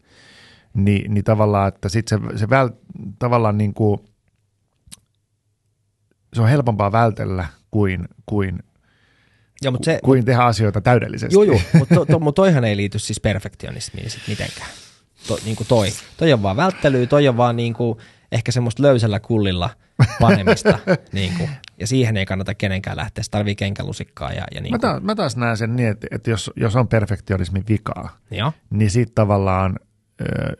[0.73, 2.69] Ni, niin tavallaan, että sitten se, se väl,
[3.19, 3.99] tavallaan niin kuin,
[6.33, 8.59] se on helpompaa vältellä kuin, kuin,
[9.63, 11.35] Ja, mutta se, kuin tehdä asioita täydellisesti.
[11.35, 14.69] Joo, joo, mutta to, to, mut toihan ei liity siis perfektionismiin sit mitenkään.
[15.27, 15.87] To, niin kuin toi.
[16.17, 17.99] Toi on vaan välttelyä, toi on vaan niin kuin
[18.31, 19.69] ehkä semmoista löysällä kullilla
[20.21, 20.79] panemista.
[21.11, 21.49] niin kuin.
[21.79, 24.33] Ja siihen ei kannata kenenkään lähteä, se tarvii kenkälusikkaa.
[24.33, 26.87] Ja, ja niin Mä, taas, mä taas näen sen niin, että, että jos, jos on
[26.87, 28.53] perfektionismin vikaa, Joo.
[28.69, 29.79] niin siitä tavallaan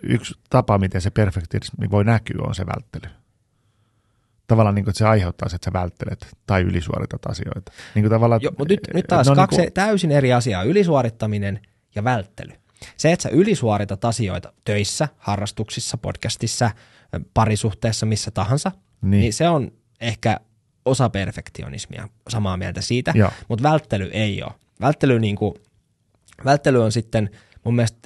[0.04, 3.13] yksi tapa, miten se perfektionismi voi näkyä, on se välttely.
[4.47, 7.71] Tavallaan niin kuin, että se aiheuttaa se, että sä välttelet tai ylisuoritat asioita.
[7.95, 10.34] Niin kuin tavallaan, Jo, mutta nyt, nyt taas ne on kaksi niin kuin, täysin eri
[10.34, 11.60] asiaa, ylisuorittaminen
[11.95, 12.54] ja välttely.
[12.97, 16.71] Se, että sä ylisuoritat asioita töissä, harrastuksissa, podcastissa,
[17.34, 19.21] parisuhteessa, missä tahansa, Niin.
[19.21, 20.39] niin, se on ehkä
[20.86, 23.31] osa perfektionismia, samaa mieltä siitä, Joo.
[23.47, 24.51] mutta välttely ei ole.
[24.81, 25.53] Välttely, niin kuin,
[26.45, 27.29] välttely on sitten
[27.63, 27.99] mun mielestä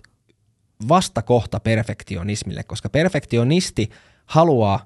[0.87, 3.89] vastakohta perfektionismille, koska perfektionisti
[4.25, 4.85] haluaa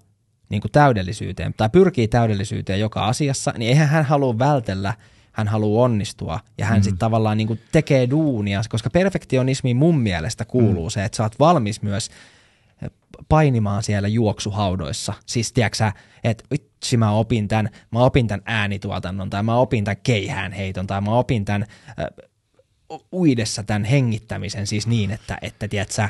[0.49, 4.93] niin kuin täydellisyyteen tai pyrkii täydellisyyteen joka asiassa, niin eihän hän halua vältellä,
[5.31, 6.83] hän haluaa onnistua ja hän mm.
[6.83, 10.89] sitten tavallaan niin kuin tekee duunia, koska perfektionismiin mun mielestä kuuluu mm.
[10.89, 12.09] se, että sä oot valmis myös
[13.29, 15.13] painimaan siellä juoksuhaudoissa.
[15.25, 15.91] Siis tiedätkö
[16.23, 20.87] että vitsi mä opin tämän, mä opin tämän äänituotannon tai mä opin tämän keihään heiton
[20.87, 22.25] tai mä opin tämän äh,
[23.13, 26.09] uidessa tämän hengittämisen siis niin, että, että tiedät sä,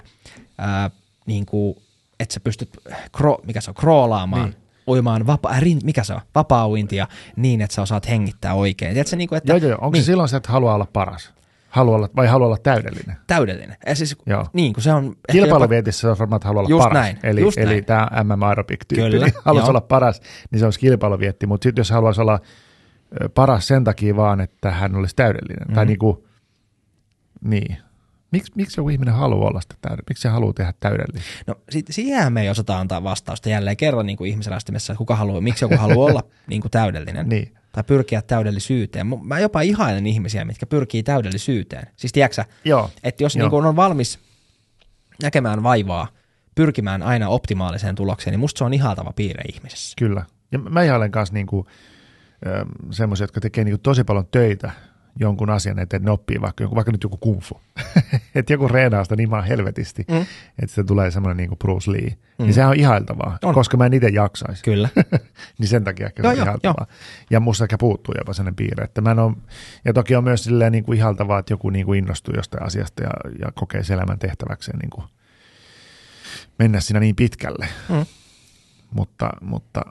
[0.58, 0.92] ää,
[1.26, 1.76] niin kuin,
[2.20, 2.70] että sä pystyt,
[3.12, 4.56] kro, mikä se on, kroolaamaan, niin.
[4.88, 8.94] uimaan, vapa, äh, rin, mikä se on, vapaa-uintia niin, että sä osaat hengittää oikein.
[8.94, 9.80] Tiedät sä, niin kuin, että Joo, joo, joo.
[9.82, 11.34] Onko niin, se silloin se, että haluaa olla paras?
[11.76, 13.16] Haluaa olla, vai haluaa olla täydellinen?
[13.28, 13.78] täydellinen.
[13.88, 14.46] Ja siis, Joo.
[14.54, 15.16] niin kuin se on...
[15.32, 17.04] Kilpailuvietissä se on varmaan, että haluaa olla Just paras.
[17.04, 17.86] näin, eli, just eli näin.
[17.86, 21.48] tämä MM Aerobic-tyyppi, Kyllä, niin haluaisi olla paras, niin se olisi kilpailuvietti.
[21.48, 22.40] Mutta sitten jos haluaisi olla
[23.34, 25.68] paras sen takia vaan, että hän olisi täydellinen.
[25.68, 25.74] Mm.
[25.74, 25.88] Tai Mhm.
[25.90, 26.18] niin kuin,
[27.42, 27.78] niin.
[28.36, 30.10] Miksi, miksi joku ihminen haluaa olla sitä täydellistä?
[30.10, 31.30] Miksi se haluaa tehdä täydellistä?
[31.48, 35.16] No sit, siihen me ei osata antaa vastausta jälleen kerran niin kuin ihmisrästymessä, että kuka
[35.16, 37.30] haluaa, miksi joku haluaa olla niin kuin täydellinen.
[37.30, 37.54] Niin.
[37.72, 39.08] Tai pyrkiä täydellisyyteen.
[39.24, 41.88] Mä- jopa ihailen ihmisiä, mitkä pyrkii täydellisyyteen.
[41.96, 42.90] Siis tiedätkö Joo.
[43.04, 43.44] että jos Joo.
[43.44, 44.20] niin kuin on valmis
[45.24, 46.08] näkemään vaivaa,
[46.56, 49.94] pyrkimään aina optimaaliseen tulokseen, niin musta se on ihaltava piirre ihmisessä.
[49.98, 50.26] Kyllä.
[50.52, 51.68] Ja mä ihailen kanssa niinku,
[52.92, 54.72] semmoisia, jotka tekee niinku tosi paljon töitä
[55.20, 57.62] jonkun asian eteen, että ne oppii vaikka, jonkun, vaikka nyt joku kungfu.
[58.36, 60.22] että joku reenaa sitä niin maan helvetisti, Mm.
[60.62, 62.10] että se tulee semmoinen niinku Bruce Lee.
[62.40, 62.44] Mm.
[62.46, 63.54] Niin sehän on ihailtavaa, On.
[63.54, 64.64] koska mä en itse jaksaisi.
[64.64, 64.90] Kyllä.
[65.60, 66.86] niin sen takia ehkä se on ihailtavaa.
[67.30, 69.34] Ja musta ehkä puuttuu jopa sellainen piirre, että mä en ole,
[69.86, 73.04] ja toki on myös silleen niin kuin ihaltavaa, että joku niin kuin innostuu jostain asiasta
[73.04, 75.06] ja, ja kokee sen elämän tehtäväkseen niin kuin
[76.60, 77.68] mennä siinä niin pitkälle.
[77.90, 78.06] Mm.
[78.92, 79.82] Mutta, mutta,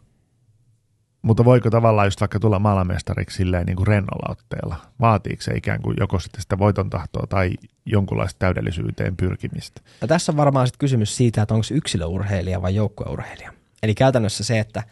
[1.24, 4.76] mutta voiko tavallaan just vaikka tulla maailmanmestariksi silleen niin kuin rennolla otteella?
[5.00, 7.50] Vaatiiko se ikään kuin joko sitten sitä voiton tahtoa tai
[7.87, 9.80] jonkunlaista täydellisyyteen pyrkimistä?
[10.00, 13.52] Ja tässä on varmaan sitten kysymys siitä, että onko yksilöurheilija vai joukkueurheilija.
[13.82, 14.82] Eli käytännössä se, että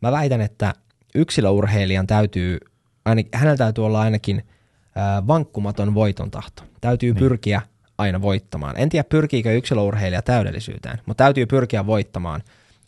[0.00, 0.74] mä väitän, että
[1.14, 2.58] yksilöurheilijan täytyy,
[3.04, 6.62] ainakin, hänellä täytyy olla ainakin äh, vankkumaton voiton tahto.
[6.80, 7.18] Täytyy niin.
[7.18, 7.62] pyrkiä
[7.98, 8.74] aina voittamaan.
[8.78, 12.42] En tiedä, pyrkiikö yksilöurheilija täydellisyyteen, mutta täytyy pyrkiä voittamaan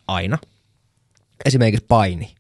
[0.08, 0.38] aina.
[1.44, 2.34] Esimerkiksi paini,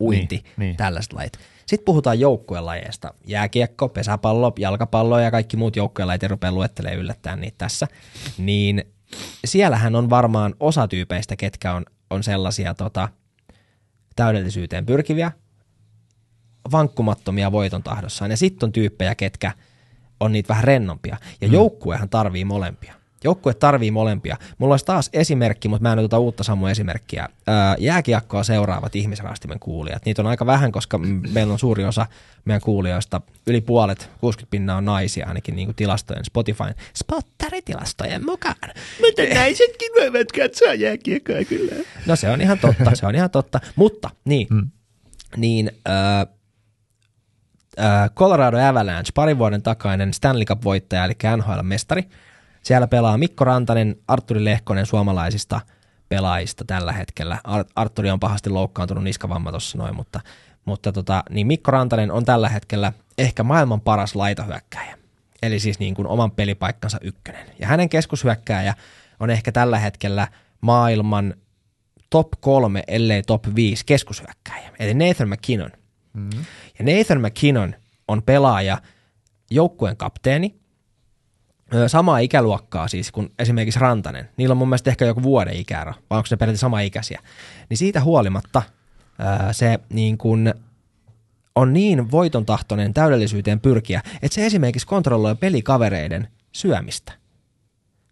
[0.00, 1.32] uinti, Niin, niin, tällaiset lajit.
[1.66, 3.14] Sitten puhutaan joukkuelajeista.
[3.26, 7.86] Jääkiekko, pesäpallo, jalkapallo ja kaikki muut joukkuelajit, ja rupeaa luettelemaan yllättäen niitä tässä.
[8.38, 8.84] Niin
[9.44, 13.08] siellähän on varmaan osa tyypeistä, ketkä on, on sellaisia tota,
[14.16, 15.32] täydellisyyteen pyrkiviä,
[16.72, 18.30] vankkumattomia voiton tahdossaan.
[18.30, 19.52] Ja sitten on tyyppejä, ketkä
[20.20, 21.16] on niitä vähän rennompia.
[21.40, 22.94] Ja joukkuehan tarvii molempia.
[23.24, 24.36] Joukkue tarvii molempia.
[24.58, 27.28] Mulla olisi taas esimerkki, mutta mä en ota uutta Samu esimerkkiä.
[27.46, 30.04] Ää, jääkiekkoa seuraavat ihmisrastimen kuulijat.
[30.04, 30.98] Niitä on aika vähän, koska
[31.32, 32.06] meillä on suuri osa
[32.44, 38.70] meidän kuulijoista, yli puolet, 60 pinnaa on naisia ainakin niin kuin tilastojen, Spotifyn, spottaritilastojen mukaan.
[39.00, 41.74] Mutta naisetkin voivat katsoa jääkiekkoa kyllä.
[42.06, 43.60] No se on ihan totta, se on ihan totta.
[43.76, 44.70] Mutta niin, mm.
[45.36, 46.20] niin äh,
[47.80, 52.02] äh, Colorado Avalanche, parin vuoden takainen Stanley Cup-voittaja, eli NHL-mestari.
[52.66, 55.60] Siellä pelaa Mikko Rantanen, Arturi Lehkonen suomalaisista
[56.08, 57.38] pelaajista tällä hetkellä.
[57.44, 60.20] Ar- Arturi on pahasti loukkaantunut niskavamma tuossa noin, mutta,
[60.64, 64.98] mutta tota, niin Mikko Rantanen on tällä hetkellä ehkä maailman paras laitahyökkäjä.
[65.42, 67.46] Eli siis niin kuin oman pelipaikkansa ykkönen.
[67.58, 68.74] Ja hänen keskushyökkääjä
[69.20, 70.28] on ehkä tällä hetkellä
[70.60, 71.34] maailman
[72.10, 74.70] top kolme, ellei top viisi keskushyökkääjä.
[74.78, 75.70] Eli Nathan McKinnon.
[76.12, 76.30] Mm.
[76.78, 77.74] Ja Nathan McKinnon
[78.08, 78.78] on pelaaja,
[79.50, 80.65] joukkueen kapteeni,
[81.86, 84.28] samaa ikäluokkaa siis kuin esimerkiksi Rantanen.
[84.36, 87.20] Niillä on mun mielestä ehkä joku vuoden ikäero, vai onko ne periaatteessa sama ikäisiä.
[87.68, 88.62] Niin siitä huolimatta
[89.52, 90.54] se niin kuin
[91.54, 97.12] on niin voiton tahtoinen täydellisyyteen pyrkiä, että se esimerkiksi kontrolloi pelikavereiden syömistä.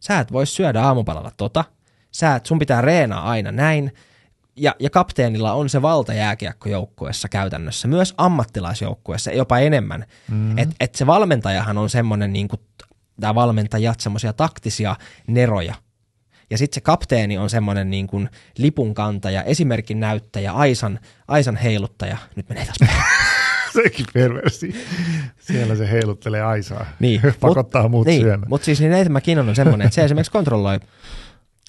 [0.01, 1.65] Sä et voi syödä aamupalalla tota,
[2.11, 3.93] sä et, sun pitää reenaa aina näin,
[4.57, 10.05] ja, ja kapteenilla on se valta jääkiekkojoukkueessa käytännössä, myös ammattilaisjoukkueessa, jopa enemmän.
[10.31, 10.59] Mm-hmm.
[10.59, 12.61] Että et se valmentajahan on semmoinen, niin kuin,
[13.21, 14.97] tämä valmentajat, semmoisia taktisia
[15.27, 15.75] neroja.
[16.51, 22.17] Ja sitten se kapteeni on semmoinen niin kuin lipunkantaja, esimerkin näyttäjä, Aisan, Aisan heiluttaja.
[22.37, 22.91] Nyt menee taas.
[23.83, 24.75] Sekin perversi.
[25.39, 26.87] Siellä se heiluttelee aisaa.
[27.01, 28.49] Niin, Pakottaa mut, muut niin, syömään.
[28.49, 30.81] Mutta siis niin Nathan McKinnon on semmoinen, että se esimerkiksi kontrolloi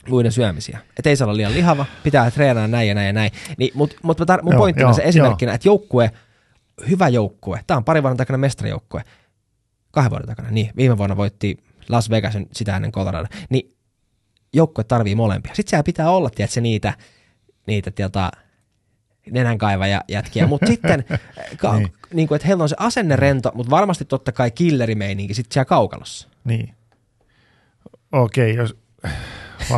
[0.10, 0.80] muiden syömisiä.
[0.98, 3.32] Että ei saa olla liian lihava, pitää treenaa näin ja näin ja näin.
[3.58, 6.12] Niin, Mutta mut mä mun Joo, pointtina joo, se esimerkkinä, että joukkue,
[6.90, 9.04] hyvä joukkue, tämä on pari vuoden takana mestarajoukkue,
[9.96, 11.58] kahden vuoden takana, niin viime vuonna voitti
[11.90, 13.76] Las Vegasin sitä ennen Colorado, niin
[14.54, 15.56] joukkue tarvii molempia.
[15.56, 16.94] Sitten siellä pitää olla, tiedätkö, niitä,
[17.68, 18.32] niitä tiota,
[19.32, 21.06] nenänkaivaja jätkiä, mutta sitten,
[21.58, 21.92] ka- Niin.
[22.14, 22.28] niin.
[22.28, 26.28] Kuin, että heillä on se asenne rento, mutta varmasti totta kai killerimeininki sitten siellä kaukalossa.
[26.44, 26.74] Niin.
[28.12, 28.78] Okei, jos...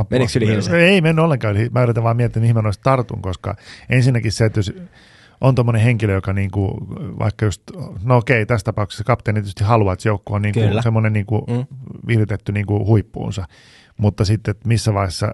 [0.10, 0.84] Menikö yli?
[0.84, 1.70] Ei mennyt ollenkaan yli.
[1.70, 3.56] Mä yritän vaan miettiä, mihin mä noista tartun, koska
[3.90, 4.74] ensinnäkin se, että jos
[5.42, 6.78] on tuommoinen henkilö, joka niinku,
[7.20, 7.62] vaikka just,
[8.04, 10.82] no okei, tässä tapauksessa kapteeni tietysti haluaa, että se joukko on niinku Kyllä.
[10.82, 11.66] semmoinen niinku Mm.
[12.08, 13.46] viritetty niinku huippuunsa,
[13.98, 15.34] mutta sitten, että missä vaiheessa,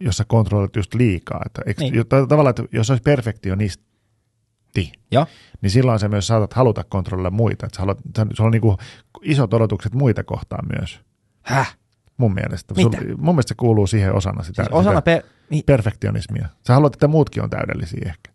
[0.00, 1.92] jos sä kontrolloit just liikaa, että eikö, Niin.
[1.92, 2.06] niin.
[2.08, 5.26] tavallaan, että jos olisi perfektionisti, Joo.
[5.60, 8.76] niin silloin sä myös saatat haluta kontrolloida muita, että sä haluat, sä, sulla on niinku
[9.22, 11.00] isot odotukset muita kohtaan myös.
[11.42, 11.76] Häh?
[12.16, 12.74] Mun mielestä.
[12.74, 12.96] Mitä?
[12.98, 15.22] Sul, mun mielestä se kuuluu siihen osana sitä, Siis osana sitä per...
[15.50, 16.48] Niin, perfektionismia.
[16.66, 18.33] Sä haluat, että muutkin on täydellisiä ehkä.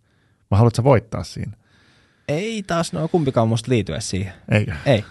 [0.52, 1.52] Mä haluat sä voittaa siinä.
[2.28, 4.34] ei taas no kumpikaan musta liity edes siihen.
[4.52, 4.76] Eikä?
[4.86, 5.06] Ei.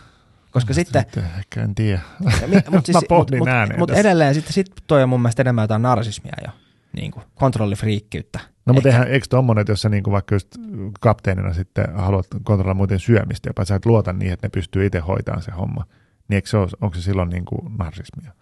[0.50, 2.00] Koska sitten, Sitten ehkä en tiedä.
[2.70, 3.48] mutta siis, pohdin mut,
[3.78, 4.00] mut tässä.
[4.00, 6.50] edelleen sitten sit toi on mun mielestä enemmän jotain narsismia jo.
[6.92, 8.38] Niin kuin kontrollifriikkiyttä.
[8.66, 10.48] No mutta eihän, eikö tommonen, että jos sä niinku vaikka just
[11.00, 14.98] kapteenina sitten haluat kontrolloida muiden syömistä, jopa sä et luota niihin, että ne pystyy itse
[14.98, 15.84] hoitamaan se homma,
[16.28, 18.32] niin eikö se ole, onko se silloin niin kuin narsismia?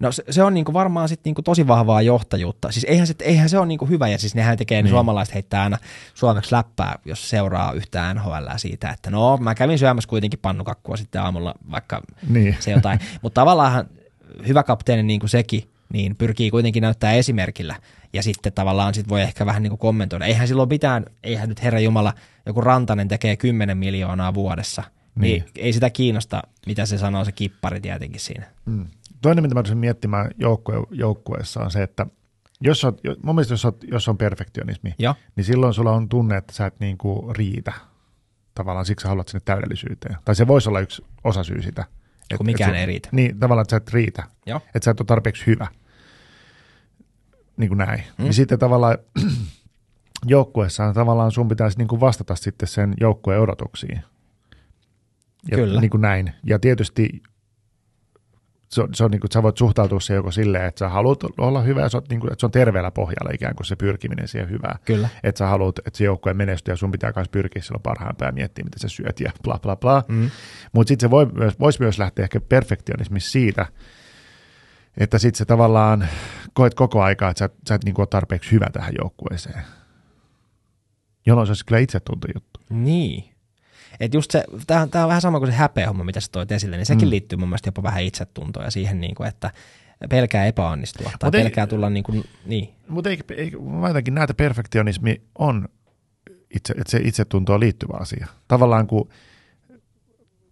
[0.00, 2.72] No se, se on niinku varmaan sit niinku tosi vahvaa johtajuutta.
[2.72, 4.84] Siis eihän se, eihän se ole niinku hyvä, ja siis nehän tekee, niin.
[4.84, 5.78] ne suomalaiset heittää aina
[6.14, 11.22] suomeksi läppää, jos seuraa yhtään NHL siitä, että no mä kävin syömässä kuitenkin pannukakkua sitten
[11.22, 12.56] aamulla, vaikka Niin.
[12.60, 13.00] se jotain.
[13.22, 13.86] Mutta tavallaan
[14.46, 17.76] hyvä kapteeni niin kuin sekin, niin pyrkii kuitenkin näyttää esimerkillä,
[18.12, 20.26] ja sitten tavallaan sit voi ehkä vähän niin kuin kommentoida.
[20.26, 22.12] Eihän silloin mitään, eihän nyt Herra Jumala,
[22.46, 24.82] joku Rantanen tekee 10 miljoonaa vuodessa,
[25.14, 28.46] niin, niin ei sitä kiinnosta, mitä se sanoo se kippari tietenkin siinä.
[28.66, 28.86] Mm.
[29.22, 32.06] Toinen, mitä mä olisin miettimään joukkue, joukkueessa on se, että
[32.60, 35.14] jos on, mun mielestä jos on, jos on perfektionismi, Joo.
[35.36, 37.72] niin silloin sulla on tunne, että sä et niin kuin riitä.
[38.54, 40.16] Tavallaan siksi sä haluat sinne täydellisyyteen.
[40.24, 41.84] Tai se voisi olla yksi osasyy sitä.
[42.36, 43.08] Kun mikään sun- ei riitä.
[43.12, 44.24] Niin, tavallaan, että sä et riitä.
[44.46, 45.66] Että sä et ole tarpeeksi hyvä.
[47.56, 48.02] Niin kuin näin.
[48.18, 48.24] Mm.
[48.24, 48.98] Niin sitten tavallaan
[50.26, 54.02] joukkueessaan tavallaan sun pitäisi niin kuin vastata sitten sen joukkueen odotuksiin.
[55.50, 55.80] Ja Kyllä.
[55.80, 56.32] Niin kuin näin.
[56.44, 57.22] Ja tietysti
[58.68, 61.20] se on, se on niin kuin, sä voit suhtautua se joko silleen, että sä haluat
[61.38, 63.76] olla hyvä, ja sä oot, niin kuin, että se on terveellä pohjalla ikään kuin se
[63.76, 64.78] pyrkiminen siihen hyvään.
[64.84, 65.08] Kyllä.
[65.22, 68.34] Että sä haluat, että se joukkue menestyy ja sun pitää myös pyrkiä silloin parhaan päin
[68.34, 70.04] miettiä, mitä sä syöt ja bla bla bla.
[70.08, 70.30] Mm.
[70.72, 73.66] Mutta sitten se voi myös, voisi myös lähteä ehkä perfektionismissa siitä,
[74.96, 76.08] että sitten se tavallaan
[76.52, 79.62] koet koko aikaa, että sä, sä et niin ole tarpeeksi hyvä tähän joukkueeseen.
[81.26, 82.60] Jolloin se olisi kyllä itsetuntojuttu.
[82.70, 83.27] Niin.
[84.00, 86.86] Et just se, tää on vähän sama kuin se häpeähomma, mitä sä toit esille, niin
[86.86, 87.10] sekin Mm.
[87.10, 89.50] liittyy mun mielestä jopa vähän itsetuntoon ja siihen, niin kuin, että
[90.10, 92.74] pelkää epäonnistua tai Mut ei- pelkää tulla niin kuin, niin.
[92.88, 95.68] Mutta ei, ei, mä jotenkin näen, että perfektionismi on
[96.56, 98.26] itse, että se itsetuntoon liittyvä asia.
[98.48, 99.08] Tavallaan kun,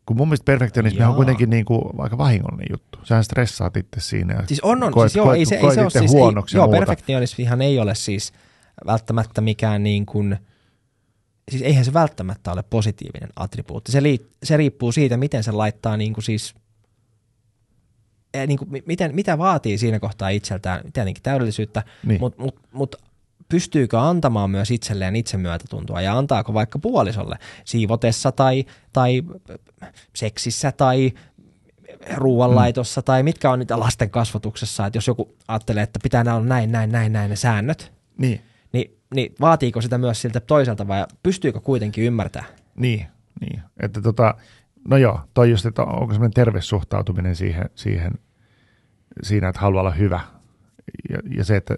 [0.07, 1.15] kun mun mielestä perfektionismi on Jaa.
[1.17, 2.99] kuitenkin niin kuin aika vahingollinen juttu.
[3.05, 4.45] Sähän stressaat itse siinä.
[4.47, 6.57] Siis on, on, koet- siis joo, koet- ei se, ei koet se ole siis, huonoksi
[6.57, 6.79] ei, joo, muuta.
[6.79, 8.33] perfektionismihan ei ole siis
[8.87, 10.37] välttämättä mikään niin kuin,
[11.51, 13.93] siis eihän se välttämättä ole positiivinen attribuutti.
[13.93, 16.55] Se, lii, se riippuu siitä, miten se laittaa niin kuin siis,
[18.35, 22.21] eh, niin kuin, mi- miten, mitä vaatii siinä kohtaa itseltään, tietenkin täydellisyyttä, Niin.
[22.21, 22.97] mutta mut, mut,
[23.49, 29.23] pystyykö antamaan myös itselleen itsemyötätuntoa ja antaako vaikka puolisolle siivotessa tai, tai
[30.15, 31.13] seksissä tai
[32.15, 36.73] ruoanlaitossa tai mitkä on niitä lasten kasvatuksessa, että jos joku ajattelee, että pitää olla näin,
[36.73, 38.41] näin, näin, näin ne säännöt, Niin,
[39.15, 42.45] niin, vaatiiko sitä myös siltä toiselta vai pystyykö kuitenkin ymmärtää?
[42.75, 43.07] niin,
[43.41, 43.63] niin.
[43.81, 44.35] Että tota,
[44.89, 48.13] no joo, toi just, että onko semmoinen terve suhtautuminen siihen, siihen
[49.23, 50.21] siinä, että haluaa olla hyvä.
[51.11, 51.75] Ja, ja se, että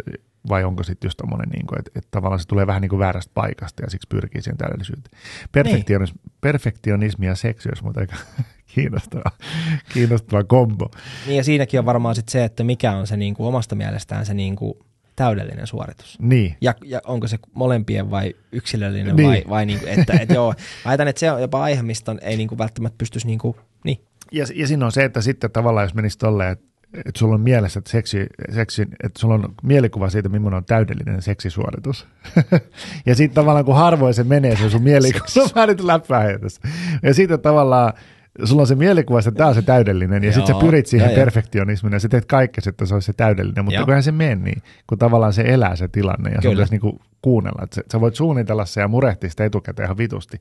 [0.49, 2.99] vai onko sitten just tommonen, niin kuin, että, että tavallaan se tulee vähän niin kuin
[2.99, 5.21] väärästä paikasta ja siksi pyrkii siihen täydellisyyteen.
[5.53, 6.37] Perfektionismi, niin.
[6.41, 8.17] perfektionismi ja seksi olisi muuten aika
[8.75, 9.31] kiinnostava,
[9.93, 10.91] kiinnostava kombo.
[11.27, 14.27] Niin ja siinäkin on varmaan sit se, että mikä on se niin kuin omasta mielestään
[14.27, 14.75] se niin kuin
[15.19, 16.19] täydellinen suoritus.
[16.21, 19.29] Niin, Ja, ja onko se molempien vai yksilöllinen Niin.
[19.29, 20.55] vai, vai niin kuin, että et joo,
[20.85, 23.57] väitän, että se on jopa aihe, mistä on- ei niin kuin välttämättä pystyisi niin kuin,
[23.85, 23.99] niin.
[24.33, 27.41] ja, ja siinä on se, että sitten tavallaan jos menisi tolleen, että, että sulla on
[27.41, 32.07] mielessä, että, seksi, seksi, että sulla on mielikuva siitä, millainen on täydellinen seksisuoritus.
[33.07, 35.25] ja sitten tavallaan kun harvoin se menee, se on sun mielikuva.
[35.37, 36.25] No mä nyt läppää.
[37.03, 37.93] Ja sitten tavallaan
[38.45, 41.15] sulla on se mielikuva, että tämä on se täydellinen, ja sitten sä pyrit siihen joo.
[41.17, 43.85] perfektionismiin, ja sä teet kaikkesi, että se olisi se täydellinen, mutta Joo.
[43.85, 46.55] kun eihän se mene niin, kun tavallaan se elää se tilanne, ja sun Kyllä.
[46.55, 50.41] pitäisi niinku kuunnella, että sä, voit suunnitella se ja murehtia sitä etukäteen ihan vitusti.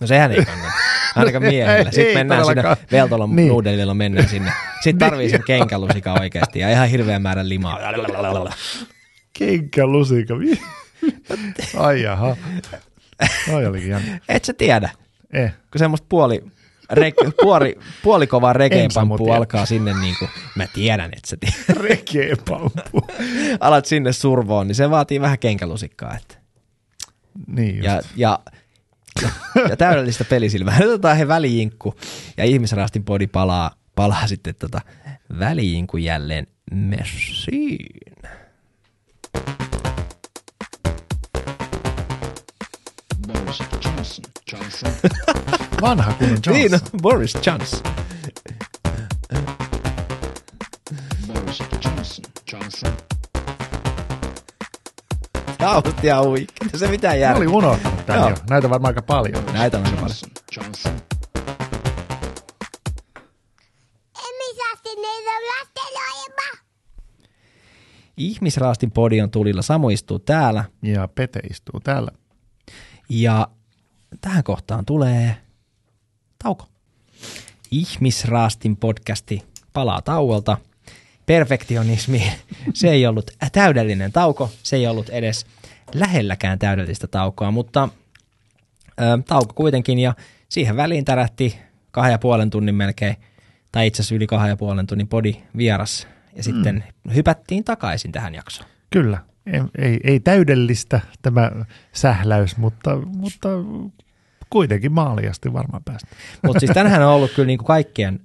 [0.00, 0.72] No sehän ei kannata.
[1.16, 1.76] Ainakaan miehillä.
[1.76, 2.62] Ei Sitten mennään sinne.
[2.92, 3.36] Veltolon Niin.
[3.36, 3.48] niin.
[3.48, 4.52] nuudelilla mennään sinne.
[4.82, 7.78] Sitten tarvii sen kenkälusika oikeasti ja ihan hirveän määrän limaa.
[9.38, 10.34] Kenkä lusika.
[11.76, 12.36] Ai jaha.
[13.50, 14.18] Toi olikin jännä.
[14.28, 14.90] Et sä tiedä,
[15.32, 15.52] Eh.
[15.72, 16.44] kun semmoista puoli,
[16.90, 19.36] reg, puoli, puolikovaa sä reggae-pamppua tiedä.
[19.36, 22.40] alkaa sinne niin kuin, mä tiedän, että sä tiedät.
[23.60, 26.16] Alat sinne survoon, niin se vaatii vähän kenkälusikkaa.
[26.16, 26.34] Että.
[27.46, 27.86] Niin just.
[27.86, 28.38] Ja, ja,
[29.22, 29.30] ja,
[29.68, 30.78] ja täydellistä pelisilmää.
[30.78, 31.94] Nyt otetaan he välijinkku
[32.36, 34.80] ja ihmisraastin podi palaa, palaa sitten tota
[35.38, 38.02] välijinkku jälleen messiin.
[43.28, 44.39] Boris Johnson.
[44.52, 44.90] Johnson.
[45.80, 46.54] Vanha kunnon Johnson.
[46.54, 47.80] Niin, no, Boris Johnson.
[51.26, 52.24] Boris Johnson.
[52.52, 52.92] Johnson.
[55.58, 56.78] Tauti ja huikki.
[56.78, 57.36] Se mitään Mä järkeä.
[57.38, 58.30] olin unohtanut tämän Joo.
[58.30, 58.36] jo.
[58.50, 59.46] Näitä varmaan aika paljon.
[59.52, 60.16] Näitä on aika paljon.
[60.56, 60.92] Johnson.
[68.16, 69.62] Ihmisraastin podi on tulilla.
[69.62, 70.64] Samu istuu täällä.
[70.82, 72.10] Ja Pete istuu täällä.
[73.08, 73.48] Ja
[74.20, 75.36] tähän kohtaan tulee
[76.42, 76.66] tauko.
[77.70, 80.56] Ihmisraastin podcasti palaa tauolta.
[81.26, 82.32] Perfektionismi,
[82.74, 85.46] se ei ollut täydellinen tauko, se ei ollut edes
[85.94, 87.88] lähelläkään täydellistä taukoa, mutta
[89.00, 90.14] ö, tauko kuitenkin ja
[90.48, 91.58] siihen väliin tärähti
[91.90, 93.16] kahden ja puolen tunnin melkein
[93.72, 97.14] tai itse asiassa yli kahden ja puolen tunnin podi vieras, ja sitten mm.
[97.14, 98.68] hypättiin takaisin tähän jaksoon.
[98.90, 99.18] Kyllä.
[99.78, 101.50] Ei, ei, täydellistä tämä
[101.92, 103.48] sähläys, mutta, mutta
[104.50, 106.08] kuitenkin maaliasti varmaan päästä.
[106.42, 108.20] Mutta siis tänään on ollut kyllä niinku kaikkien,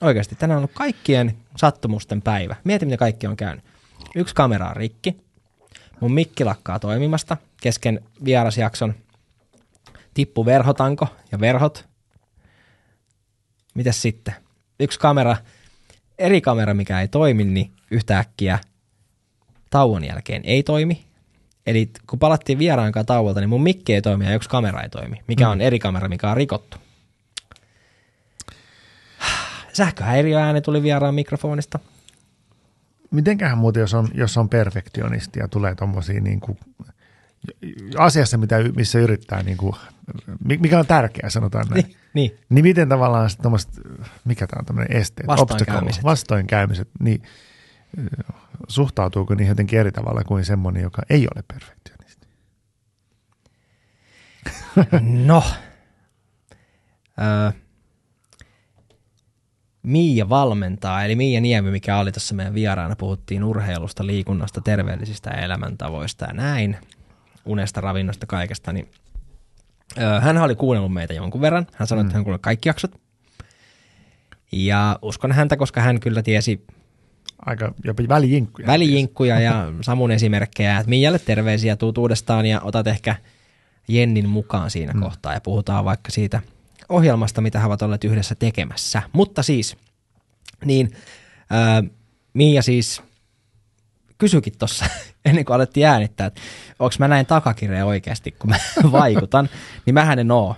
[0.00, 2.56] oikeasti tänään on ollut kaikkien sattumusten päivä.
[2.64, 3.64] Mieti, mitä kaikki on käynyt.
[4.14, 5.16] Yksi kamera on rikki,
[6.00, 8.94] mun mikki lakkaa toimimasta kesken vierasjakson,
[10.14, 11.88] tippu verhotanko ja verhot.
[13.74, 14.34] Mitäs sitten?
[14.80, 15.36] Yksi kamera,
[16.18, 18.58] eri kamera, mikä ei toimi, niin yhtäkkiä
[19.70, 21.04] tauon jälkeen ei toimi.
[21.66, 24.88] Eli kun palattiin vieraan kanssa tauolta, niin mun mikki ei toimi ja yksi kamera ei
[24.88, 26.76] toimi, mikä on eri kamera, mikä on rikottu.
[29.72, 31.78] Sähköhäiriöääni tuli vieraan mikrofonista.
[33.10, 36.58] Mitenköhän muuten, jos on, jos on perfektionisti ja tulee tuommoisia niin kuin,
[37.98, 39.74] asiassa, mitä, missä yrittää, niin kuin,
[40.44, 41.84] mikä on tärkeää, sanotaan näin.
[41.84, 42.38] Niin, niin.
[42.48, 43.70] Niin miten tavallaan sit tommoset,
[44.24, 46.04] mikä tämä on tämmöinen esteet, Vastoinkäymiset.
[46.04, 47.22] vastoinkäymiset, niin
[48.68, 52.26] suhtautuuko niihin jotenkin eri tavalla kuin semmoinen, joka ei ole perfektionisti?
[55.26, 55.42] No.
[57.20, 57.50] Öö,
[59.82, 66.24] Miia valmentaa, eli Miia Niemi, mikä oli tuossa meidän vieraana, puhuttiin urheilusta, liikunnasta, terveellisistä elämäntavoista
[66.24, 66.76] ja näin,
[67.44, 68.88] unesta, ravinnosta, kaikesta, niin
[69.98, 71.66] öö, hän oli kuunnellut meitä jonkun verran.
[71.74, 72.08] Hän sanoi, mm.
[72.08, 73.00] että hän kuunnellut kaikki jaksot.
[74.52, 76.66] Ja uskon häntä, koska hän kyllä tiesi
[77.46, 78.66] Aika jopa välijinkkuja.
[78.66, 80.78] välijinkkuja ja Samun esimerkkejä.
[80.78, 83.16] Että Mialle terveisiä tuut uudestaan ja otat ehkä
[83.88, 85.00] Jennin mukaan siinä mm.
[85.00, 86.40] kohtaa ja puhutaan vaikka siitä
[86.88, 89.02] ohjelmasta, mitä he ovat olleet yhdessä tekemässä.
[89.12, 89.76] Mutta siis,
[90.64, 90.92] niin
[91.50, 91.82] ää,
[92.34, 93.02] Miia siis
[94.18, 94.84] kysyikin tuossa
[95.24, 96.40] ennen kuin alettiin äänittää, että
[96.78, 98.56] onko mä näin takakirja oikeasti, kun mä
[98.92, 99.48] vaikutan,
[99.86, 100.56] niin mähän en oo.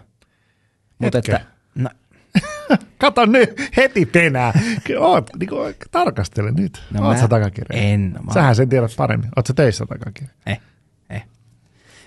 [0.98, 1.40] Mutta että,
[1.74, 1.90] no,
[2.98, 4.52] Kato nyt heti penää.
[4.98, 6.82] Oot, niin kuin, tarkastele nyt.
[6.90, 7.82] No Oot mä sä takakirja?
[7.82, 9.30] en, mä- Sähän sen tiedät paremmin.
[9.36, 10.30] Oot sä töissä takakirja?
[10.46, 10.60] Eh,
[11.10, 11.24] eh.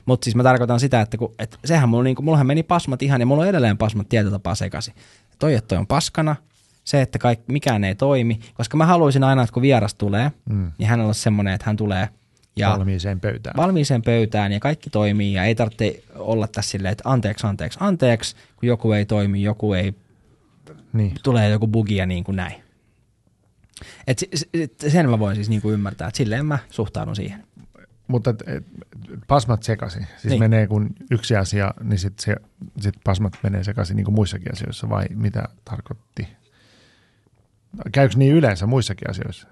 [0.06, 3.20] Mutta siis mä tarkoitan sitä, että kun, et sehän mulla, niinku, mullahan meni pasmat ihan,
[3.22, 4.94] ja mulla on edelleen pasmat tietyllä tapaa sekaisin.
[5.40, 6.36] Toi, että toi on paskana,
[6.84, 10.72] se, että kaik, mikään ei toimi, koska mä haluaisin aina, että kun vieras tulee, mm.
[10.78, 12.10] niin hän on semmoinen, että hän tulee
[12.58, 13.56] ja Valmiiseen pöytään.
[13.58, 18.36] valmiiseen pöytään ja kaikki toimii ja ei tarvitse olla tässä silleen, että anteeksi, anteeksi, anteeksi,
[18.56, 19.94] kun joku ei toimi, joku ei,
[20.98, 21.16] niin.
[21.24, 22.64] tulee joku bugi ja niin kuin näin.
[24.08, 24.20] Et
[24.88, 27.44] sen mä voin siis niin kuin ymmärtää, että silleen mä suhtaudun siihen.
[28.08, 28.64] Mutta et, et,
[29.28, 30.02] pasmat sekaisin.
[30.04, 30.30] Siis Niin.
[30.30, 30.40] niin.
[30.40, 32.36] menee kun yksi asia, niin sitten se,
[32.82, 36.28] sit pasmat menee sekaisin niin kuin muissakin asioissa, vai mitä tarkoitti?
[37.92, 39.48] Käykö niin yleensä muissakin asioissa?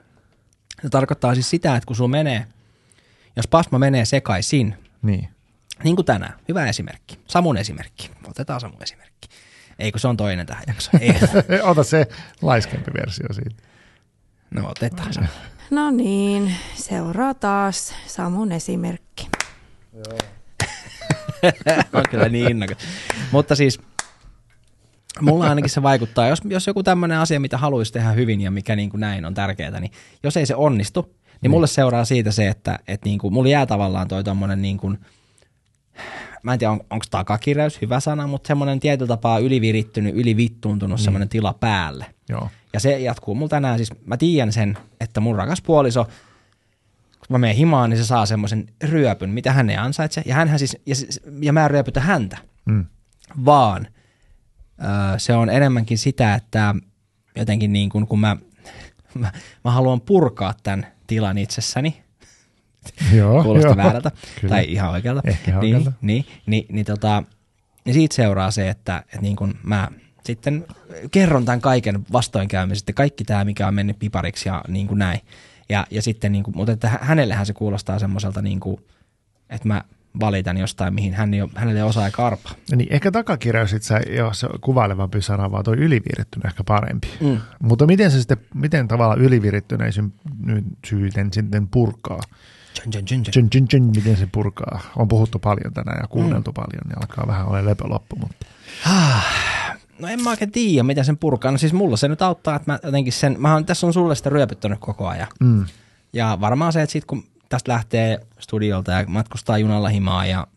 [0.82, 2.48] Se tarkoittaa siis sitä, että kun sulla menee,
[3.36, 5.30] jos pasma menee sekaisin, Niin.
[5.84, 9.28] niin kuin tänään, hyvä esimerkki, Samun esimerkki, otetaan Samun esimerkki.
[9.84, 11.04] Ei kun se on toinen tähän jaksoon.
[11.04, 11.14] Ei,
[11.64, 12.08] Ota se
[12.42, 13.64] laiskempi versio siitä.
[14.52, 15.22] no otetaan se.
[15.70, 19.30] No niin, seuraa taas Samun esimerkki.
[21.94, 22.78] on kyllä niin innokas.
[23.32, 23.80] Mutta siis
[25.22, 28.76] mulla ainakin se vaikuttaa, jos, jos joku tämmöinen asia, mitä haluaisi tehdä hyvin ja mikä
[28.76, 29.92] niin kuin näin on tärkeää, niin
[30.24, 33.66] jos ei se onnistu, niin mulle seuraa siitä se, että, että niin kuin, mulla jää
[33.66, 35.00] tavallaan toi tommonen niin kuin,
[36.44, 41.04] mä en tiedä on, onko takakireys hyvä sana, mutta semmoinen tietyllä tapaa ylivirittynyt, ylivittuuntunut mm.
[41.04, 42.06] semmoinen tila päälle.
[42.30, 42.50] Joo.
[42.74, 47.38] Ja se jatkuu mulla tänään, siis mä tiedän sen, että mun rakas puoliso, kun mä
[47.38, 50.22] menen himaan, niin se saa semmoisen ryöpyn, mitä hän ei ansaitse.
[50.26, 50.96] Ja, hänhän siis, ja,
[51.42, 52.86] ja mä en ryöpytä häntä, Mm.
[53.46, 53.88] vaan
[54.80, 56.76] ö, se on enemmänkin sitä, että
[57.36, 58.38] jotenkin niin kuin, kun mä,
[59.20, 59.32] mä,
[59.64, 62.03] mä haluan purkaa tämän tilan itsessäni,
[63.16, 63.78] Joo, kuulostaa joo.
[63.78, 64.56] väärältä, Kyllä.
[64.56, 65.22] tai ihan oikealta.
[65.26, 65.98] Ehkä ihan niin, oikealta.
[66.02, 67.24] niin, niin, niin, tota,
[67.86, 69.88] niin siitä seuraa se, että, että niin kun mä
[70.26, 70.66] sitten
[71.12, 75.20] kerron tämän kaiken vastoinkäymisestä, kaikki tämä, mikä on mennyt pipariksi ja niin kuin näin.
[75.70, 78.78] Ja, ja sitten, niin kuin, mutta että hä- hänellähän se kuulostaa semmoiselta, niin kuin,
[79.50, 79.84] että mä
[80.20, 82.50] valitan jostain, mihin hän ei hänelle ei osaa eikä arpa.
[82.76, 87.08] Niin ehkä takakirjaus itse jos se kuvailevampi sana, vaan toi ylivirittynyt ehkä parempi.
[87.22, 87.38] Mm.
[87.60, 92.20] Mutta miten se sitten, miten tavallaan ylivirittyneisyyden sitten purkaa?
[92.74, 93.84] Tjön, tjön, tjön, tjön.
[93.84, 94.80] Miten se purkaa?
[94.96, 96.56] On puhuttu paljon tänään ja kuunneltu mm.
[96.56, 98.16] paljon, niin alkaa vähän olla lepö loppu.
[98.16, 98.46] Mutta.
[100.00, 101.52] No en mä oikein tiedä, miten sen purkaa.
[101.52, 104.16] No siis mulla se nyt auttaa, että mä jotenkin sen, mä oon, tässä on sulle
[104.16, 105.28] sitä ryöpyttänyt koko ajan.
[105.40, 105.66] Mm.
[106.14, 110.48] Ja varmaan se, että sit kun tästä lähtee studiolta ja matkustaa junalla himaa ja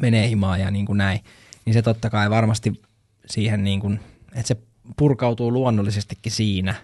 [0.00, 1.20] menee himaa ja niin kuin näin,
[1.64, 2.82] niin se totta kai varmasti
[3.26, 4.00] siihen niin kuin,
[4.34, 4.56] että se
[4.96, 6.74] purkautuu luonnollisestikin siinä.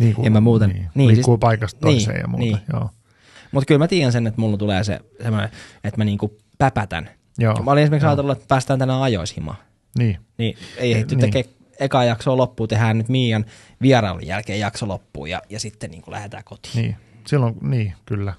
[0.00, 2.44] Niin kuin, En mä muuten- niin, niin, liikkuu siis- paikasta toiseen niin, ja muuta.
[2.44, 2.58] niin.
[2.72, 2.90] Joo.
[3.52, 5.50] Mutta kyllä mä tiedän sen, että mulla tulee se semmoinen,
[5.84, 7.10] että mä niin kuin päpätän.
[7.38, 7.62] Joo.
[7.62, 8.10] Mä olin esimerkiksi Joo.
[8.10, 9.56] ajatellut, että päästään tänään ajoishimaan.
[9.98, 10.18] Niin.
[10.38, 11.30] Niin ei ehditty Niin.
[11.30, 13.44] tekee eka jakso loppuu, tehdään nyt Miian
[13.82, 16.82] vierailun jälkeen jakso loppuu ja, ja sitten niin kuin lähdetään kotiin.
[16.82, 16.96] Niin,
[17.26, 18.32] silloin, niin, kyllä.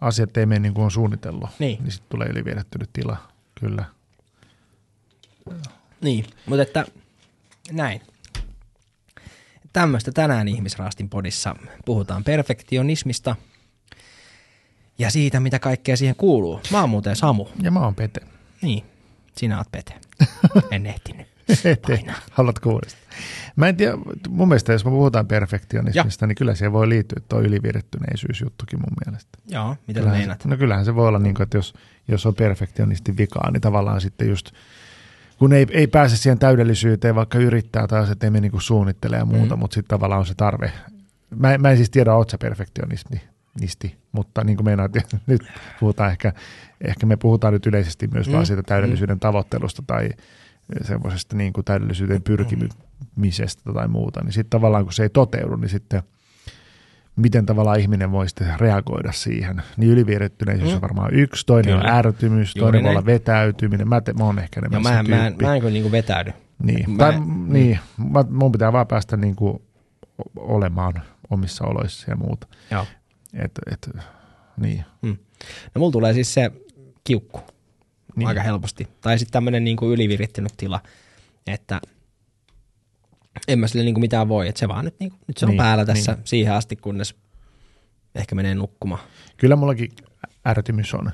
[0.00, 1.50] Asiat ei mene niin kuin on suunnitellut.
[1.58, 1.78] Niin.
[1.82, 3.16] Niin sitten tulee yliviedettynyt tila,
[3.60, 3.84] kyllä.
[6.00, 6.84] Niin, mutta että
[7.72, 8.00] näin.
[9.72, 13.36] Tämmöistä tänään Ihmisraastin podissa puhutaan perfektionismista
[14.98, 16.60] ja siitä, mitä kaikkea siihen kuuluu.
[16.72, 17.46] Mä oon muuten Samu.
[17.62, 18.20] Ja mä oon Pete.
[18.62, 18.84] Niin,
[19.36, 19.94] sinä oot Pete.
[20.70, 21.26] En ehtinyt.
[21.64, 23.02] Ete, haluatko uudestaan?
[23.56, 23.92] Mä en tiedä,
[24.28, 29.38] mun mielestä jos me puhutaan perfektionismista, niin kyllä siihen voi liittyä tuo ylivirettyneisyysjuttukin mun mielestä.
[29.48, 30.40] Joo, mitä Kyllähän meinaat?
[30.40, 31.74] se, no kyllähän se voi olla niin kuin, että jos,
[32.08, 34.50] jos on perfektionisti vikaa, niin tavallaan sitten just
[35.38, 39.54] kun ei, ei pääse siihen täydellisyyteen, vaikka yrittää tai ei mene niin suunnittelee ja muuta,
[39.54, 39.58] Mm.
[39.58, 39.58] mm.
[39.58, 40.72] mutta sitten tavallaan on se tarve.
[41.38, 43.20] Mä, mä en siis tiedä, oot sä perfektionisti,
[43.60, 44.92] nisti, mutta niin kuin meinaat,
[45.26, 45.42] nyt
[45.80, 46.32] puhutaan ehkä,
[46.80, 48.30] ehkä me puhutaan nyt yleisesti myös Mm.
[48.30, 48.34] mm.
[48.34, 50.08] vaan siitä täydellisyyden tavoittelusta tai
[50.82, 55.68] semmoisesta niin kuin täydellisyyteen pyrkimisestä tai muuta, niin sitten tavallaan kun se ei toteudu, niin
[55.68, 56.02] sitten
[57.16, 59.62] miten tavallaan ihminen voi sitten reagoida siihen.
[59.76, 60.74] Niin ylivirettyneisyys Mm.
[60.74, 61.90] on varmaan yksi, toinen Kyllä.
[61.92, 62.96] on ärtymys, Juuri toinen voi näin.
[62.96, 63.88] olla vetäytyminen.
[63.88, 66.32] Mä, te, mä oon ehkä enemmän mä, se mä, en, mä en kyllä niinku vetäydy.
[66.62, 67.78] Niin, Mä- tai, niin
[68.10, 69.62] mä, mun pitää vaan päästä niinku
[70.36, 70.94] olemaan
[71.30, 72.46] omissa oloissa ja muuta.
[72.70, 72.86] Joo.
[73.32, 73.90] Et, et,
[74.56, 74.84] niin.
[75.02, 76.50] No mulla tulee siis se
[77.04, 77.48] kiukku niin.
[78.16, 78.28] Niin.
[78.28, 78.88] aika helposti.
[79.00, 80.80] Tai sitten tämmöinen niinku ylivirittynyt tila,
[81.46, 81.80] että
[83.48, 84.48] en mä sille niinku mitään voi.
[84.48, 86.22] Että se vaan nyt, niinku, nyt se on Niin, päällä tässä niin.
[86.26, 87.14] siihen asti, kunnes
[88.14, 89.00] ehkä menee nukkumaan.
[89.36, 89.90] Kyllä mullakin
[90.48, 91.10] ärtymys on.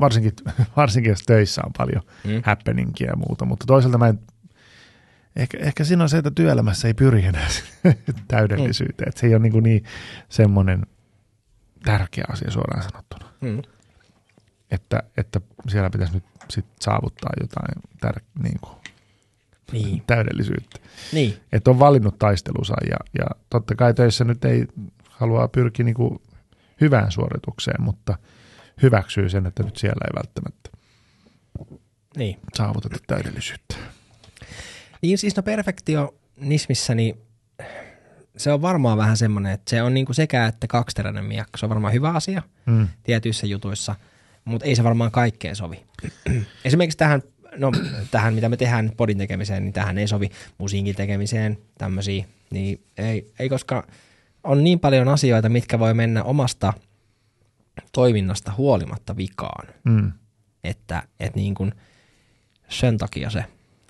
[0.00, 0.32] Varsinkin,
[0.76, 2.30] varsinkin jos töissä on paljon Mm.
[2.30, 2.42] mm.
[2.44, 4.18] happeningia ja muuta, mutta toisaalta mä en,
[5.36, 7.48] ehkä, ehkä siinä on se, että työelämässä ei pyri enää
[8.28, 9.08] täydellisyyteen.
[9.08, 9.84] Että se ei ole niin, kuin niin
[10.28, 10.86] semmoinen
[11.84, 13.32] tärkeä asia suoraan sanottuna.
[13.40, 13.62] Mm.
[14.70, 18.76] Että, että siellä pitäisi nyt sit saavuttaa jotain tär, niin kuin
[19.72, 20.02] Niin.
[20.06, 20.78] täydellisyyttä.
[21.12, 21.36] niin.
[21.52, 24.66] Että on valinnut taistelunsa ja, ja totta kai töissä nyt ei
[25.08, 26.22] halua pyrkiä niin kuin
[26.80, 28.18] hyvään suoritukseen, mutta
[28.82, 30.70] hyväksyy sen, että nyt siellä ei välttämättä
[32.16, 32.38] Niin.
[32.54, 33.74] saavuteta täydellisyyttä.
[35.02, 37.20] Niin siis no perfektionismissa, niin
[38.38, 41.58] se on varmaan vähän semmoinen, että se on niinku sekä että kaksiteräinen miekka.
[41.58, 42.88] Se on varmaan hyvä asia Mm.
[43.02, 43.94] tietyissä jutuissa,
[44.44, 45.84] mutta ei se varmaan kaikkeen sovi.
[46.64, 47.22] Esimerkiksi tähän,
[47.56, 47.72] no,
[48.10, 52.24] tähän, mitä me tehdään podin tekemiseen, niin tähän ei sovi musiikin tekemiseen, tämmöisiä.
[52.50, 53.86] Niin ei, ei, koska
[54.44, 56.72] on niin paljon asioita, mitkä voi mennä omasta
[57.92, 60.12] toiminnasta huolimatta vikaan, Mm.
[60.64, 61.72] että, että niin kuin
[62.68, 63.44] sen takia se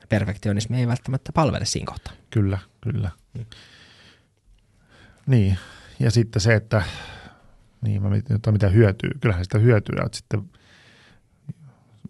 [0.08, 2.12] perfektionismi ei välttämättä palvele siinä kohtaa.
[2.30, 3.10] Kyllä, kyllä.
[5.28, 5.58] Niin,
[6.00, 6.82] ja sitten se, että
[7.82, 9.10] niin, mä mietin, että mitä hyötyy.
[9.20, 10.50] Kyllähän sitä hyötyä, että sitten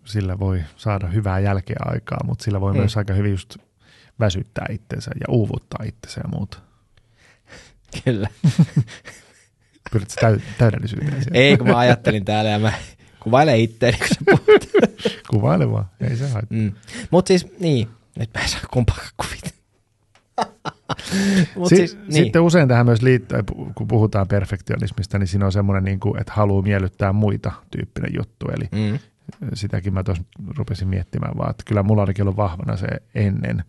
[0.04, 2.78] sillä voi saada hyvää jälkeä aikaa, mutta sillä voi Mm.
[2.78, 3.56] myös aika hyvin just
[4.20, 6.58] väsyttää itsensä ja uuvuttaa itsensä ja muuta.
[8.04, 8.28] Kyllä.
[9.92, 11.38] Pyrit täy- täydellisyyteen siellä.
[11.40, 12.72] Ei, kun mä ajattelin täällä ja mä
[13.20, 14.68] kuvailen itteeni, kun sä puhut.
[15.30, 16.58] Kuvaile vaan, ei se haittaa.
[16.58, 16.72] Mm.
[17.10, 17.88] Mutta siis, niin,
[18.18, 19.50] nyt mä en saa kumpaakaan kuvita.
[21.57, 22.12] Mut Si- siis, niin.
[22.12, 23.39] Sitten usein tähän myös liittyy,
[23.74, 28.47] kun puhutaan perfektionismista, niin siinä on semmoinen, niin kuin, että haluaa miellyttää muita tyyppinen juttu.
[28.57, 28.99] Eli Mm.
[29.55, 30.24] sitäkin mä tuossa
[30.57, 33.64] rupesin miettimään vaan, että kyllä mulla ainakin ollut vahvana se ennen,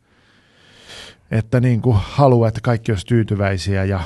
[1.32, 4.00] että niin kuin haluaa, että kaikki olisi tyytyväisiä ja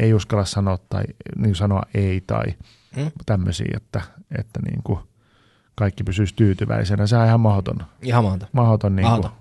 [0.00, 1.02] ei uskalla sanoa, tai,
[1.36, 2.44] niin kuin sanoa ei tai
[2.96, 3.10] Mm.
[3.26, 4.00] tämmöisiä, että,
[4.38, 4.98] että niin kuin
[5.74, 7.06] kaikki pysyisi tyytyväisenä.
[7.06, 8.48] Se on ihan mahdoton, Ihan mahdoton.
[8.52, 9.36] mahdoton niin kuin Mahdoton.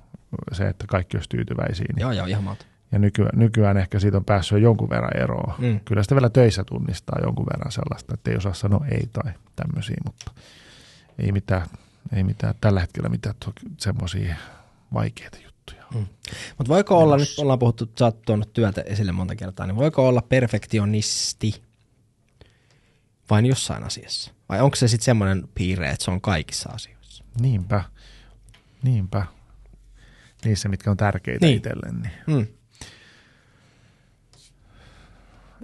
[0.52, 1.86] se, että kaikki olisi tyytyväisiä.
[1.96, 2.02] Niin.
[2.02, 2.68] Joo, joo, ihan mahdoton.
[2.94, 5.54] Ja nykyään, nykyään ehkä siitä on päässyt jo jonkun verran eroon.
[5.58, 5.80] Mm.
[5.86, 9.98] Kyllä sitä vielä töissä tunnistaa jonkun verran sellaista, että ei osaa sanoa ei tai tämmöisiä,
[10.06, 10.32] mutta
[11.20, 11.68] ei mitään,
[12.16, 13.36] ei mitään tällä hetkellä mitään
[13.78, 14.36] semmoisia
[14.94, 15.84] vaikeita juttuja.
[16.58, 20.08] Mutta voiko olla, nyt ollaan puhuttu, sä oot tuonut työtä esille monta kertaa, niin voiko
[20.08, 21.64] olla perfektionisti
[23.30, 24.32] vain jossain asiassa?
[24.50, 27.24] Vai onko se sitten semmoinen piirre, että se on kaikissa asioissa?
[27.40, 27.84] Niinpä,
[28.84, 29.26] niinpä.
[30.46, 31.50] Niissä, mitkä on tärkeitä Niin.
[31.50, 31.58] niin.
[31.58, 31.92] itselle.
[32.28, 32.38] Niin.
[32.40, 32.48] Mm.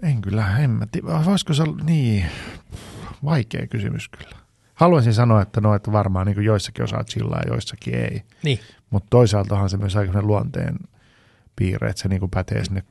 [0.04, 1.26] En kyllä, en mä tiedä.
[1.26, 2.26] Voisiko se olla, niin,
[3.26, 4.38] vaikea kysymys kyllä.
[4.74, 8.22] Haluaisin sanoa, että no, että varmaan niin joissakin osaa chillaa ja joissakin ei.
[8.44, 8.60] Niin.
[8.90, 10.76] Mutta toisaaltahan se myös aika luonteen
[11.56, 12.82] piirre, että se niin pätee sinne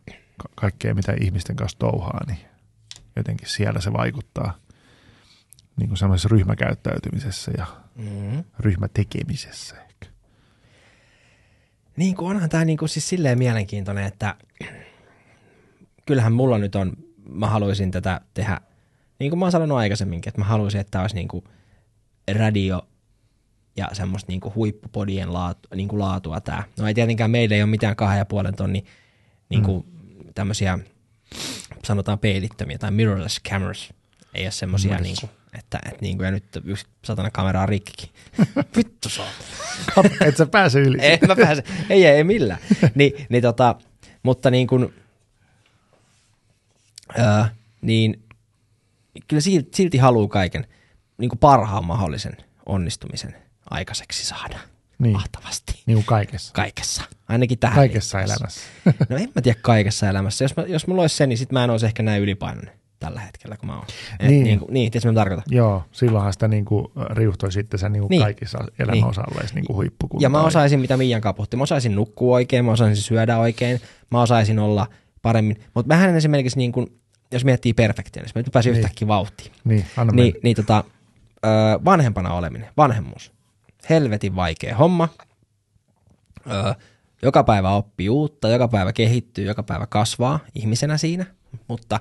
[0.43, 2.39] ka- kaikkeen, mitä ihmisten kanssa touhaa, niin
[3.17, 4.55] jotenkin siellä se vaikuttaa
[5.77, 8.45] niin kuin semmoisessa ryhmäkäyttäytymisessä ja Mm.
[8.59, 10.07] ryhmätekemisessä ehkä.
[11.97, 14.35] Niin kuin onhan tämä niin kuin siis silleen mielenkiintoinen, että
[16.09, 16.93] kyllähän mulla nyt on,
[17.29, 18.61] mä haluaisin tätä tehdä,
[19.19, 21.45] niin kuin mä oon sanonut aikaisemminkin, että mä haluaisin, että tämä olisi niin kuin
[22.37, 22.83] radio
[23.77, 26.65] ja semmoista niinku huippupodien laatu, niinku laatua tää.
[26.79, 28.85] No ei tietenkään meillä ei ole mitään kahden ja puolen tonni
[29.49, 30.33] niinku mm.
[30.35, 30.79] tämmöisiä
[31.85, 33.95] sanotaan peilittömiä tai mirrorless cameras.
[34.35, 38.09] Ei ole semmoisia niinku, että, että niinku, ja nyt yksi satana kamera on rikkikin.
[38.77, 40.05] Vittu on.
[40.29, 40.99] Et sä pääse yli.
[41.01, 42.61] ei mä pääse, ei, ei, ei millään.
[42.95, 43.75] Ni, niin tota,
[44.23, 44.95] mutta niin kuin,
[47.19, 47.45] öö,
[47.81, 48.23] niin
[49.29, 50.67] kyllä silti, silti haluaa kaiken
[51.19, 52.37] niin kuin parhaan mahdollisen
[52.67, 53.35] onnistumisen
[53.71, 54.59] aikaiseksi saada.
[54.99, 55.13] Niin.
[55.13, 55.83] Mahtavasti.
[55.87, 56.53] Niin kuin kaikessa.
[56.53, 57.03] Kaikessa.
[57.29, 57.77] Ainakin tähän.
[57.77, 58.61] Kaikessa liittyvässä.
[58.85, 59.07] elämässä.
[59.09, 60.45] No en mä tiedä kaikessa elämässä.
[60.45, 63.21] Jos, mä, jos mulla olisi se, niin sit mä en olisi ehkä näin ylipainoinen tällä
[63.21, 63.87] hetkellä, kun mä oon.
[64.21, 64.45] Et Niin.
[64.45, 65.45] Niin, kuin, niin mitä mä tarkoitan?
[65.51, 68.23] Joo, silloinhan sitä niinku riuhtoi sitten sen niinku Niin.
[68.23, 70.23] kaikissa elämän osa-alueissa niinku huippukuntoon.
[70.23, 71.57] Ja mä osaisin, mitä Miian kaputti.
[71.57, 73.81] Mä osaisin nukkua oikein, mä osaisin syödä oikein,
[74.11, 74.87] mä osaisin olla
[75.23, 75.61] paremmin.
[75.75, 77.01] Mutta mähän esimerkiksi, niin kun,
[77.33, 78.79] jos miettii perfektiä, niin mä pääsin Niin.
[78.81, 79.53] yhtäkkiä vauhtiin.
[79.65, 80.41] Niin, anna Niin, mennä.
[80.43, 80.85] niin tota,
[81.45, 81.49] ö,
[81.85, 83.33] vanhempana oleminen, vanhemmuus.
[83.91, 85.09] Helvetin vaikea homma.
[86.51, 86.75] Ö,
[87.23, 91.27] joka päivä oppii uutta, joka päivä kehittyy, joka päivä kasvaa ihmisenä siinä.
[91.69, 92.01] Mutta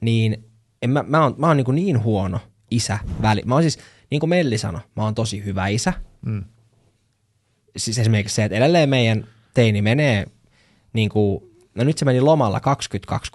[0.00, 0.44] niin,
[0.82, 2.40] en mä, mä oon, mä oon niin, niin huono
[2.70, 3.42] isä väli.
[3.44, 3.78] Mä oon siis,
[4.10, 5.92] niin kuin Melli sanoi, mä oon tosi hyvä isä.
[6.26, 6.44] Mm.
[7.76, 10.26] Siis esimerkiksi se, että edelleen meidän teini menee
[10.92, 12.60] niin kuin, no nyt se meni lomalla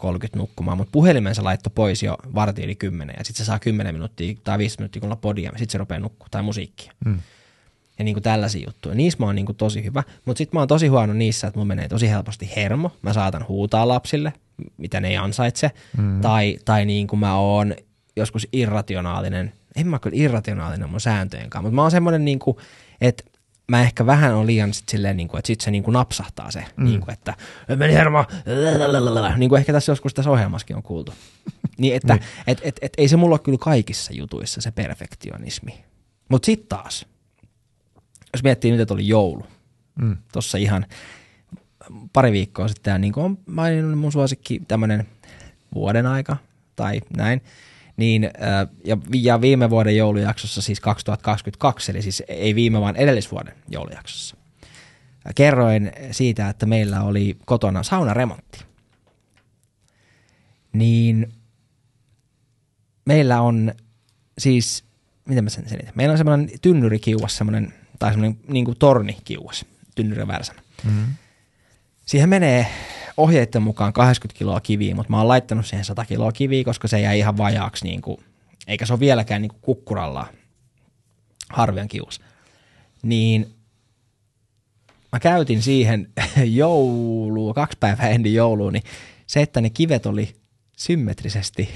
[0.03, 3.59] 22.30 nukkumaan, mutta puhelimen se laittoi pois jo varti yli 10 ja sitten se saa
[3.59, 6.93] 10 minuuttia tai 5 minuuttia kun podia, sitten se rupeaa nukkua tai musiikkia.
[7.05, 7.19] Mm.
[7.97, 8.95] Ja niin kuin tällaisia juttuja.
[8.95, 11.57] Niissä mä oon niin kuin tosi hyvä, mutta sitten mä oon tosi huono niissä, että
[11.57, 12.91] mulla menee tosi helposti hermo.
[13.01, 14.33] Mä saatan huutaa lapsille,
[14.77, 15.71] mitä ne ei ansaitse.
[15.97, 16.21] Mm.
[16.21, 17.75] Tai, tai niin kuin mä oon
[18.15, 19.53] joskus irrationaalinen.
[19.75, 22.57] En mä kyllä irrationaalinen mun sääntöjen kanssa, mutta mä oon semmoinen, niin kuin,
[23.01, 23.23] että
[23.67, 26.51] mä ehkä vähän on liian sit silleen, niin kuin, että sit se niin kuin napsahtaa
[26.51, 26.85] se, mm.
[26.85, 27.33] niin kuin, että
[27.75, 28.25] meni hermo,
[29.37, 31.13] niin kuin ehkä tässä joskus tässä ohjelmassakin on kuultu.
[31.77, 35.83] niin, että et, et, et, ei se mulla ole kyllä kaikissa jutuissa se perfektionismi.
[36.29, 37.05] Mutta sitten taas,
[38.33, 39.45] jos miettii nyt, että oli joulu,
[40.01, 40.17] Mm.
[40.33, 40.85] tuossa ihan
[42.13, 45.07] pari viikkoa sitten, niin kuin on maininnut mun suosikki tämmöinen
[45.75, 46.37] vuoden aika
[46.75, 47.41] tai näin,
[47.97, 52.95] niin, äh, ja, vi- ja viime vuoden joulujaksossa siis 2022, eli siis ei viime vaan
[52.95, 54.37] edellisvuoden joulujaksossa,
[55.35, 58.65] kerroin siitä, että meillä oli kotona saunaremontti.
[60.73, 61.33] Niin
[63.05, 63.73] meillä on
[64.37, 64.83] siis,
[65.25, 69.65] miten mä sen selitän, meillä on semmoinen tynnyrikiuas, semmoinen, tai semmoinen niin kuin tornikiuas,
[69.95, 70.61] tynnyri värsänä.
[70.83, 71.05] Mm.
[72.05, 72.67] Siihen menee
[73.17, 77.01] ohjeiden mukaan 80 kiloa kiviä, mutta mä oon laittanut siihen 100 kiloa kiviä, koska se
[77.01, 78.17] jäi ihan vajaaksi, niin kuin,
[78.67, 80.27] eikä se ole vieläkään niin kuin kukkuralla
[81.49, 82.21] harvian kius.
[83.03, 83.55] Niin
[85.11, 86.07] mä käytin siihen
[86.43, 88.83] joulua, kaksi päivää ennen joulua, niin
[89.27, 90.35] se, että ne kivet oli
[90.77, 91.69] symmetrisesti,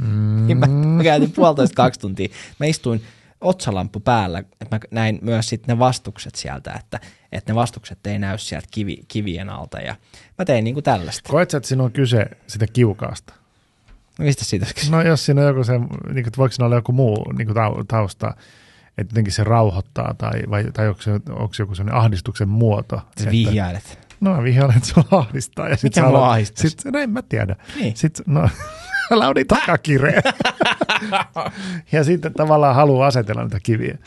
[0.00, 0.46] mm.
[0.46, 2.28] niin mä, mä käytin puolitoista kaksi tuntia.
[2.60, 3.02] Mä istuin
[3.40, 7.00] otsalamppu päällä, että mä näin myös sitten ne vastukset sieltä, että,
[7.32, 9.94] että ne vastukset ei näy sieltä kivi, kivien alta ja
[10.38, 11.30] mä tein niinku tällaista.
[11.30, 13.34] Koet sä, että siinä on kyse sitä kiukaasta?
[14.18, 14.90] No mistä siitä olisi kyse?
[14.90, 17.46] No jos siinä on joku se, niin kuin, että voiko siinä olla joku muu niin
[17.46, 18.28] kuin tau- tausta,
[18.98, 22.96] että jotenkin se rauhoittaa tai, vai, tai onko, se, onko se joku sellainen ahdistuksen muoto?
[22.96, 24.06] Sä että- vihjailet.
[24.20, 25.68] No mä vihjailen, että sulla ahdistaa.
[25.68, 26.68] Ja sit Mikä mua alat- ahdistaisi?
[26.68, 27.56] Sit, no en mä tiedä.
[27.80, 27.96] Niin.
[27.96, 28.48] Sit, no,
[29.30, 30.20] oli takakireä.
[31.92, 33.98] ja sitten tavallaan haluaa asetella niitä kiviä.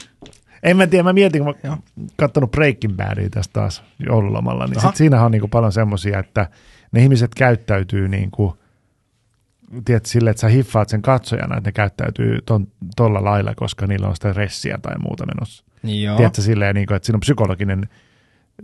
[0.63, 1.77] En mä tiedä, mä mietin, kun mä
[2.15, 4.87] katsonut Breaking Badia tästä taas joululomalla, niin Aha.
[4.87, 6.49] sit siinähän on niin paljon semmoisia, että
[6.91, 8.53] ne ihmiset käyttäytyy niin kuin,
[9.85, 14.07] tiedätkö, silleen, että sä hiffaat sen katsojana, että ne käyttäytyy ton, tolla lailla, koska niillä
[14.07, 15.63] on sitä ressiä tai muuta menossa.
[15.83, 16.17] Joo.
[16.17, 17.89] Tiedätkö, silleen, niin kuin, että siinä on psykologinen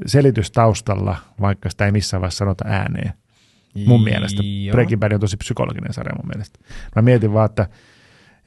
[0.06, 3.14] selitys taustalla, vaikka sitä ei missään vaiheessa sanota ääneen.
[3.86, 4.44] Mun mielestä.
[4.72, 6.60] Breaking Bad on tosi psykologinen sarja mun mielestä.
[6.96, 7.68] Mä mietin vaan, että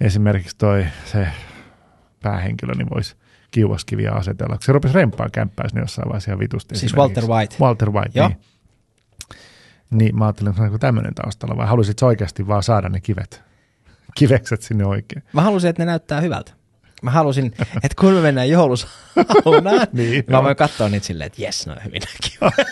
[0.01, 1.29] esimerkiksi toi se
[2.23, 3.17] päähenkilö niin voisi
[3.51, 4.57] kiuaskiviä asetella.
[4.61, 6.79] Se rupesi rempaa kämppää sinne jossain vaiheessa ihan vitusti.
[6.79, 6.97] Siis.
[6.97, 7.57] Walter White.
[7.61, 8.29] Walter White, Joo.
[8.29, 8.39] niin.
[9.91, 13.43] Niin mä ajattelin, että onko tämmöinen taustalla vai halusit oikeasti vaan saada ne kivet,
[14.15, 15.23] kivekset sinne oikein?
[15.33, 16.53] Mä halusin, että ne näyttää hyvältä.
[17.03, 21.43] Mä halusin, että kun me mennään joulusaunaan, Niin, niin, mä voin katsoa niitä silleen, että
[21.43, 22.03] jes, no hyvin
[22.43, 22.65] näkyy.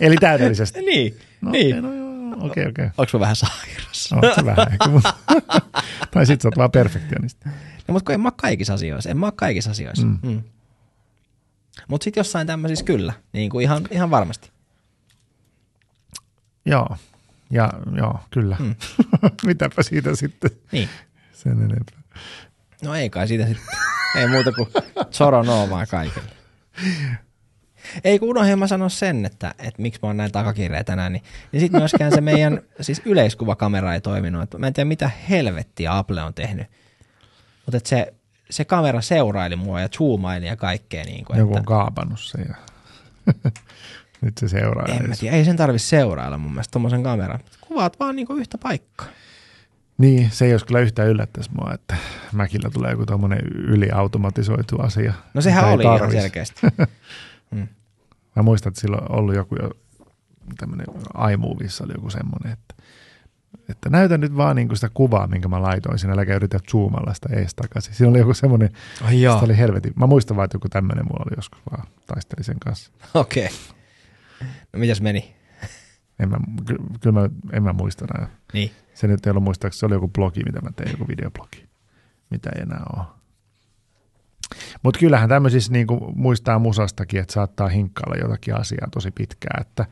[0.00, 0.80] Eli täydellisesti.
[0.90, 1.78] niin, No, niin.
[1.78, 2.84] okei, no joo, okei, okei.
[2.98, 4.04] Onko mä vähän sairas?
[4.34, 5.14] Se vähän ehkä, mutta...
[6.10, 7.48] tai sit sä oot vaan perfektionisti.
[7.88, 10.06] No, mutta kun en mä ole kaikissa asioissa, en mä ole kaikissa asioissa.
[10.06, 10.18] Mm.
[10.22, 10.42] Mm.
[11.88, 14.50] Mutta sitten jossain tämmöisissä kyllä, niin kuin ihan, ihan varmasti.
[16.66, 16.96] Joo,
[17.50, 18.56] ja joo, kyllä.
[18.60, 18.74] Mm.
[19.46, 20.88] Mitäpä siitä sitten Niin.
[21.32, 21.98] sen enempää.
[22.82, 23.66] No ei kai siitä sitten,
[24.16, 24.68] ei muuta kuin
[25.12, 26.30] Zoro no vaan kaikille.
[28.04, 31.22] Ei kun unohdin mä sanoa sen, että, että miksi mä oon näin takakireä tänään, niin,
[31.52, 34.42] niin sitten myöskään se meidän siis yleiskuvakamera ei toiminut.
[34.42, 36.66] Että mä en tiedä mitä helvettiä Apple on tehnyt.
[37.66, 38.14] Mutta se,
[38.50, 41.04] se kamera seuraili mua ja zoomaili ja kaikkea.
[41.04, 42.54] Niin kuin, Joku että, on kaapannut sen ja
[44.22, 44.86] nyt se seuraa.
[44.88, 47.40] en mä tiedä, ei sen tarvi seurailla mun mielestä tommosen kameran.
[47.60, 49.06] Kuvaat vaan niin kuin yhtä paikkaa.
[49.98, 51.96] Niin, se ei olisi kyllä yhtään yllättäisi mua, että
[52.32, 55.12] Mäkillä tulee joku tommonen yliautomatisoitu asia.
[55.34, 56.20] No sehän oli ihan tarvis.
[56.20, 56.60] selkeästi.
[58.36, 59.70] Mä muistan, että silloin on ollut joku jo
[60.58, 60.86] tämmöinen
[61.32, 62.74] iMovissa oli joku semmoinen, että,
[63.68, 67.28] että näytä nyt vaan niin sitä kuvaa, minkä mä laitoin sinne, äläkä yritä zoomalla sitä
[67.32, 67.94] ees takaisin.
[67.94, 68.70] Siinä oli joku semmoinen,
[69.12, 69.92] joo, sitä oli helvetin.
[69.96, 72.90] Mä muistan vaan, että joku tämmöinen mulla oli joskus vaan, taistelin sen kanssa.
[73.14, 73.44] okei.
[73.44, 73.56] Okay.
[74.72, 75.34] No mitäs meni?
[76.18, 78.28] En mä, ky- kyllä mä, en mä muista enää.
[78.52, 78.70] Niin.
[78.94, 81.68] Se nyt ei ollut muistaakseni, se oli joku blogi, mitä mä tein, joku videoblogi,
[82.30, 83.04] mitä ei enää ole.
[84.82, 89.86] Mutta kyllähän tämmöisissä niin muistaa musastakin, että saattaa hinkkailla jotakin asiaa tosi pitkään, että,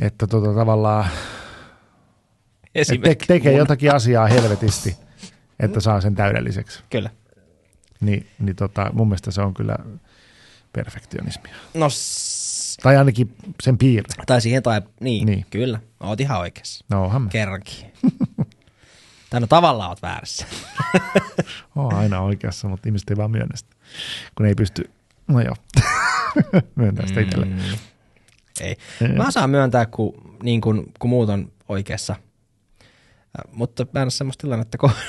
[0.00, 3.26] että tota, tavallaan että te- Esimerkki.
[3.26, 4.96] tekee jotakin asiaa helvetisti,
[5.60, 6.82] että saa sen täydelliseksi.
[6.90, 7.10] Kyllä.
[8.00, 9.76] Niin, niin tota, mun mielestä se on kyllä
[10.72, 11.54] perfektionismia.
[11.74, 14.08] No, s- Tai ainakin sen piirre.
[14.26, 15.46] tai siihen tai, niin, Niin.
[15.50, 15.80] kyllä.
[16.00, 16.84] Oot ihan oikeassa.
[16.90, 17.28] No onhan.
[17.28, 17.92] Kerrankin.
[19.30, 20.46] tai no tavallaan oot väärässä.
[21.76, 23.76] Oon aina oikeassa, mutta ihmiset ei vaan myönnä sitä.
[24.34, 24.90] Kun ei pysty,
[25.28, 25.54] no joo,
[26.76, 27.46] myöntää sitä itselle.
[27.46, 27.58] Mm.
[28.60, 28.76] Ei.
[29.16, 32.16] Mä saan myöntää, kun, niin kun, kun muut on oikeassa.
[33.52, 34.90] Mutta mä en ole semmoista tilannetta, kun...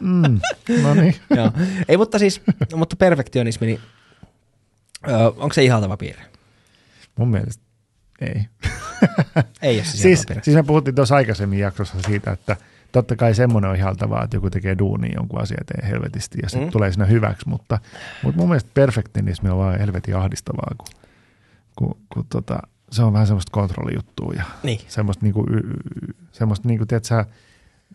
[0.00, 0.40] Mm.
[0.82, 1.16] No niin.
[1.36, 1.52] Joo.
[1.88, 2.42] Ei, mutta siis,
[2.74, 3.80] mutta perfektionismi, niin
[5.08, 6.22] ö, onko se ihaltava piirre?
[7.18, 7.62] Mun mielestä
[8.20, 8.44] ei.
[9.62, 12.56] Ei ole siis, Siis, me puhuttiin tuossa aikaisemmin jaksossa siitä, että
[12.92, 16.68] totta kai semmoinen on ihaltavaa, että joku tekee duunia jonkun asian eteen helvetisti ja sitten
[16.68, 16.72] Mm.
[16.72, 17.78] tulee siinä hyväksi, mutta,
[18.22, 20.86] mutta mun mielestä perfektionismi on vaan helvetin ahdistavaa, kun,
[21.76, 22.58] kun, kun tota,
[22.92, 24.80] se on vähän semmoista kontrollijuttua ja Niin.
[24.88, 27.24] semmoista niinku, y, y, semmoista niinku, tiedät sä,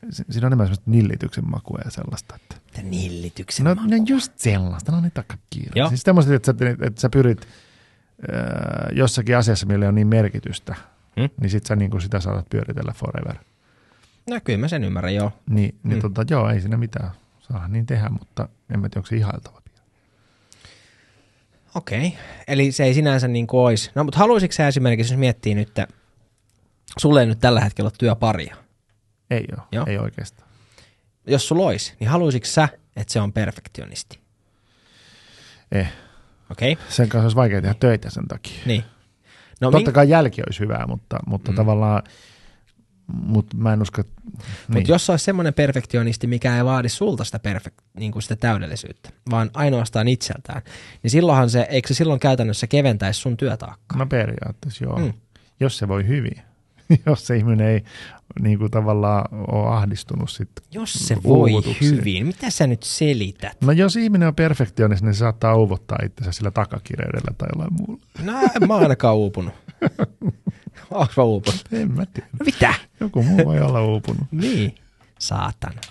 [0.10, 3.88] si- siinä on enemmän semmoista nillityksen makua ja sellaista, että nillityksen No, maku.
[3.90, 5.72] no just sellaista, no niin takakiire.
[5.76, 5.90] Joo.
[5.90, 7.48] Siis tämmöiset, että sä, että sä pyrit
[8.94, 10.76] jossakin asiassa, millä on niin merkitystä,
[11.20, 11.30] Hmm?
[11.42, 13.36] niin sit sä niin kuin sitä saatat pyöritellä forever.
[14.30, 15.32] No kyllä mä sen ymmärrän, joo.
[15.50, 16.02] Niin, niin Mm.
[16.02, 17.12] tota, joo, ei siinä mitään.
[17.40, 19.62] Saa niin tehdä, mutta en mä tiedä, onko se ihailtava.
[21.76, 22.18] Okei.
[22.48, 23.92] Eli se ei sinänsä niin kuin olisi.
[23.96, 25.88] No mutta haluaisitko sä esimerkiksi, jos miettii nyt, että
[26.98, 28.56] sulle ei nyt tällä hetkellä ole työparia.
[29.30, 29.66] Ei ole, Joo.
[29.72, 29.86] joo.
[29.88, 30.50] ei oikeastaan.
[31.28, 34.20] Jos sulla olisi, niin haluaisitko sä, että se on perfektionisti?
[35.72, 35.92] Eh.
[36.52, 36.72] Okei.
[36.74, 36.86] Okay.
[36.90, 38.60] Sen kanssa olisi vaikea tehdä töitä sen takia.
[38.66, 38.84] Niin.
[39.62, 41.56] No, Totta min- kai jälki olisi hyvää, mutta, mutta Mm.
[41.56, 42.04] tavallaan,
[43.08, 44.88] mutta mä en usko, että- Mutta niin.
[44.88, 49.10] jos se olisi semmoinen perfektionisti, mikä ei vaadi sulta sitä, perfek- niin kuin sitä täydellisyyttä,
[49.32, 50.62] vaan ainoastaan itseltään,
[51.04, 53.98] niin silloinhan se, eikö se silloin käytännössä keventäisi sun työtaakkaa?
[53.98, 55.14] No periaatteessa joo, mm.
[55.60, 56.42] jos se voi hyvin.
[57.06, 57.84] jos se ihminen ei
[58.42, 60.66] niin kuin tavallaan ole ahdistunut sitten.
[60.72, 63.58] Jos se voi hyvin, mitä sä nyt selität?
[63.62, 68.04] No jos ihminen on perfektionista, niin se saattaa uuvuttaa itsensä sillä takakireydellä tai jollain muulla.
[68.24, 69.54] No en mä ainakaan uupunut.
[70.92, 71.64] Onko mä uupunut?
[71.72, 72.30] En mä tiedä.
[72.40, 72.74] No mitä?
[73.00, 74.28] Joku muu voi olla uupunut.
[74.42, 74.76] Niin.
[75.20, 75.82] Saatana.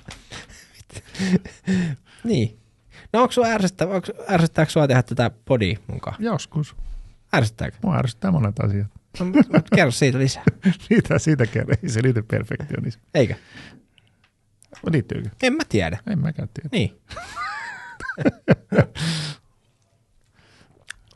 [2.25, 2.59] niin.
[3.13, 6.17] No onko sua ärsyttä, onko, ärsyttääkö sua tehdä tätä podia mukaan?
[6.19, 6.77] Joskus.
[7.35, 7.77] Ärsyttääkö?
[7.83, 8.87] Mua ärsyttää monet asiat.
[9.19, 9.27] No,
[9.75, 10.43] kerro siitä lisää.
[10.89, 11.77] Siitä, siitä kerran.
[11.83, 13.09] Ei se liity perfektionismiin.
[13.15, 13.35] Eikö?
[14.91, 15.29] Liittyykö?
[15.43, 15.99] En mä tiedä.
[16.11, 16.69] En mäkään tiedä.
[16.73, 17.01] Niin.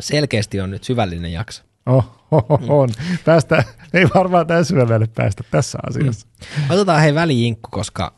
[0.00, 1.62] Selkeästi on nyt syvällinen jakso.
[1.86, 2.88] Oh, oh, oh, on.
[3.24, 6.26] Päästä, ei varmaan tässä syvemmälle päästä tässä asiassa.
[6.70, 8.14] Otetaan hei välijinkku, koska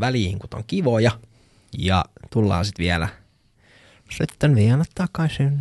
[0.00, 1.10] välijinkut on kivoja.
[1.78, 3.08] Ja tullaan sitten vielä
[4.16, 5.58] sitten vielä takaisin.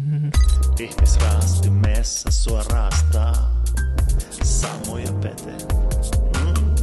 [0.80, 3.62] Ihmisraasti messa sua raastaa.
[4.44, 5.52] Samu ja Pete.
[6.46, 6.76] Mm.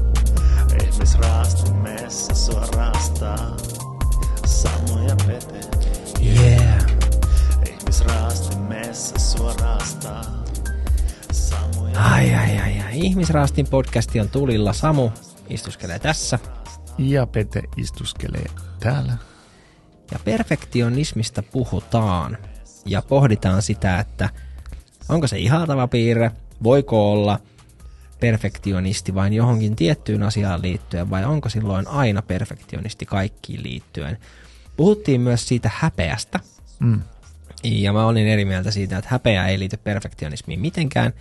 [0.85, 3.57] Ihmisraasti messa sua raastaa.
[4.47, 5.61] Samu ja Pete.
[6.25, 6.87] Yeah.
[7.71, 10.45] Ihmisraasti messa sua raastaa.
[11.33, 12.99] Samu ja Ai, ai, ai, ai.
[12.99, 14.73] Ihmisraastin podcasti on tulilla.
[14.73, 15.11] Samu
[15.49, 16.39] istuskelee tässä.
[16.99, 18.47] Ja Pete istuskelee
[18.81, 19.34] täällä.
[20.15, 22.39] Ja perfektionismista puhutaan.
[22.87, 24.29] Ja pohditaan sitä, että
[25.09, 26.31] onko se ihaltava piirre,
[26.63, 27.41] voiko olla
[28.21, 34.19] perfektionisti vain johonkin tiettyyn asiaan liittyen, vai onko silloin aina perfektionisti kaikkiin liittyen.
[34.77, 36.41] Puhuttiin myös siitä häpeästä,
[36.81, 37.01] Mm.
[37.65, 41.13] ja mä olin eri mieltä siitä, että häpeä ei liity perfektionismiin mitenkään.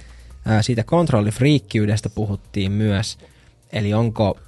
[0.45, 3.17] Ää, siitä kontrollifriikkiydestä puhuttiin myös,
[3.73, 4.39] eli onko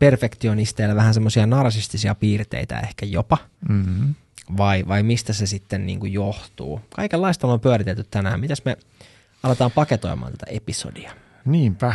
[0.00, 3.38] perfektionisteilla vähän semmoisia narsistisia piirteitä ehkä jopa,
[3.68, 4.14] Mm-hmm.
[4.56, 6.80] vai, vai mistä se sitten niin kuin johtuu.
[6.96, 8.40] Kaikenlaista on pyöritelty tänään.
[8.40, 8.76] Mitäs me
[9.42, 11.12] aletaan paketoimaan tätä episodia?
[11.44, 11.94] Niinpä.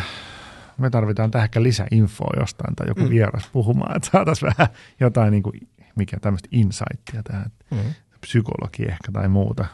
[0.77, 3.09] me tarvitaan tähän ehkä lisäinfoa jostain tai joku Mm.
[3.09, 7.77] vieras puhumaan, että saataisiin vähän jotain niin kuin, mikä tämmöistä insightia tähän, Mm.
[8.21, 9.65] psykologi ehkä tai muuta.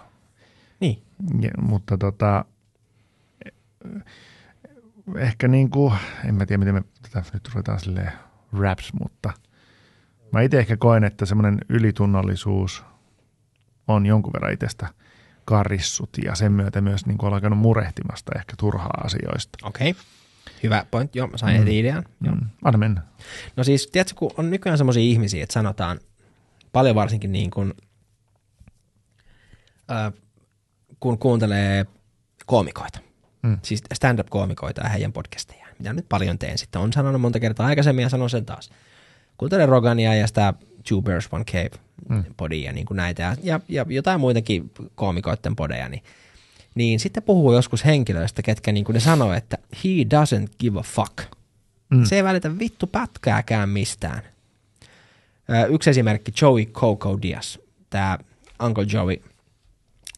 [0.80, 1.02] Niin.
[1.42, 2.46] Ja, mutta tota,
[5.18, 5.94] ehkä niin kuin,
[6.26, 8.12] en mä tiedä miten me tätä nyt ruvetaan silleen
[8.60, 9.34] raps, mutta
[10.32, 12.84] mä itse ehkä koen, että semmoinen ylitunnollisuus
[13.88, 14.88] on jonkun verran itsestä
[15.46, 19.58] karissut ja sen myötä myös niin kuin alkanut murehtimasta ehkä turhaa asioista.
[19.64, 19.92] Okei.
[19.92, 20.04] Okay.
[20.64, 21.16] Hyvä point.
[21.16, 21.60] Joo, mä sain mm.
[21.60, 22.06] Heti idean.
[22.22, 22.36] Joo.
[22.36, 22.48] Mm.
[22.64, 23.02] Anna mennä.
[23.56, 26.00] No siis, tiedätkö, kun on nykyään semmoisia ihmisiä, että sanotaan
[26.72, 27.74] paljon varsinkin niin kuin,
[29.92, 30.14] äh,
[31.00, 31.86] kun kuuntelee
[32.46, 33.00] koomikoita,
[33.44, 33.58] Mm.
[33.62, 36.82] siis stand-up-koomikoita ja heidän podcastejaan, mitä nyt paljon teen sitten.
[36.82, 38.70] On sanonut monta kertaa aikaisemmin ja sanon sen taas.
[39.38, 40.54] Kuuntelen Rogania ja sitä
[40.90, 41.70] Two Bears One Cave
[42.10, 42.24] Mm.
[42.38, 46.04] podia niin kuin näitä ja, ja, ja jotain muitakin koomikoiden podeja, niin,
[46.76, 50.84] niin sitten puhuu joskus henkilöistä, ketkä niin kuin ne sanoo, että he doesn't give a
[50.84, 51.18] fuck.
[51.90, 52.04] Mm.
[52.06, 54.22] Se ei välitä vittu pätkääkään mistään.
[55.50, 57.58] Ö, Yksi esimerkki, Joey Coco Diaz,
[57.90, 58.18] tämä
[58.66, 59.22] Uncle Joey,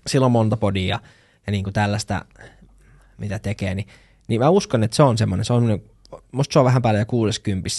[0.08, 1.00] sillä on monta podia
[1.48, 2.26] ja niin kuin tällaista,
[3.18, 3.88] mitä tekee, niin,
[4.28, 5.90] niin mä uskon, että se on semmoinen, se on semmoinen,
[6.32, 7.70] musta se on vähän päälle jo 60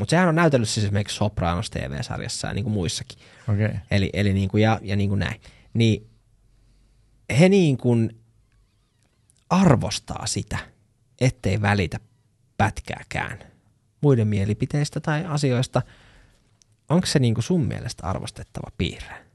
[0.00, 3.18] mutta sehän on näytellyt siis esimerkiksi Sopranos TV-sarjassa ja niin kuin muissakin.
[3.48, 3.74] Okay.
[3.90, 5.40] Eli, eli niin kuin ja, ja niin kuin näin.
[5.74, 6.10] Niin
[7.38, 8.20] he niin kuin
[9.50, 10.58] arvostaa sitä,
[11.20, 12.00] ettei välitä
[12.56, 13.38] pätkääkään
[14.00, 15.82] muiden mielipiteistä tai asioista.
[16.88, 19.26] Onko se niin kuin sun mielestä arvostettava piirre?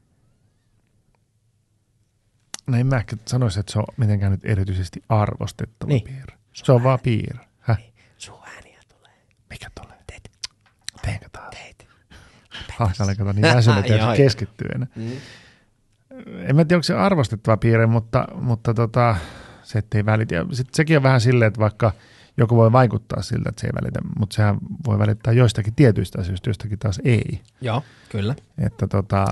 [2.66, 6.04] No en mä ehkä sanoisi, että se on mitenkään nyt erityisesti arvostettava Niin.
[6.04, 6.35] niin.
[6.64, 7.46] Se on vaan piirre.
[7.60, 7.78] Häh?
[8.18, 9.12] Sun ääniä tulee.
[9.50, 9.96] Mikä tulee?
[10.06, 10.30] Teet.
[11.02, 11.50] Teenkö taas?
[11.50, 11.88] Teet.
[12.80, 14.88] Alkaa kato niin väsynyt, että ei keskittyä enää.
[14.96, 15.10] Mm.
[16.38, 19.16] En mä tiedä, onko se arvostettava piirre, mutta, mutta tota,
[19.62, 20.34] se, ettei välitä.
[20.34, 21.92] Ja sit sekin on vähän silleen, että vaikka
[22.36, 26.48] joku voi vaikuttaa siltä, että se ei välitä, mutta sehän voi välittää joistakin tietyistä asioista,
[26.48, 27.40] joistakin taas ei.
[27.60, 28.34] Joo, kyllä.
[28.58, 29.26] Että, tota,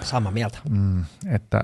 [0.00, 0.58] Samaa mieltä.
[0.70, 1.60] mm, että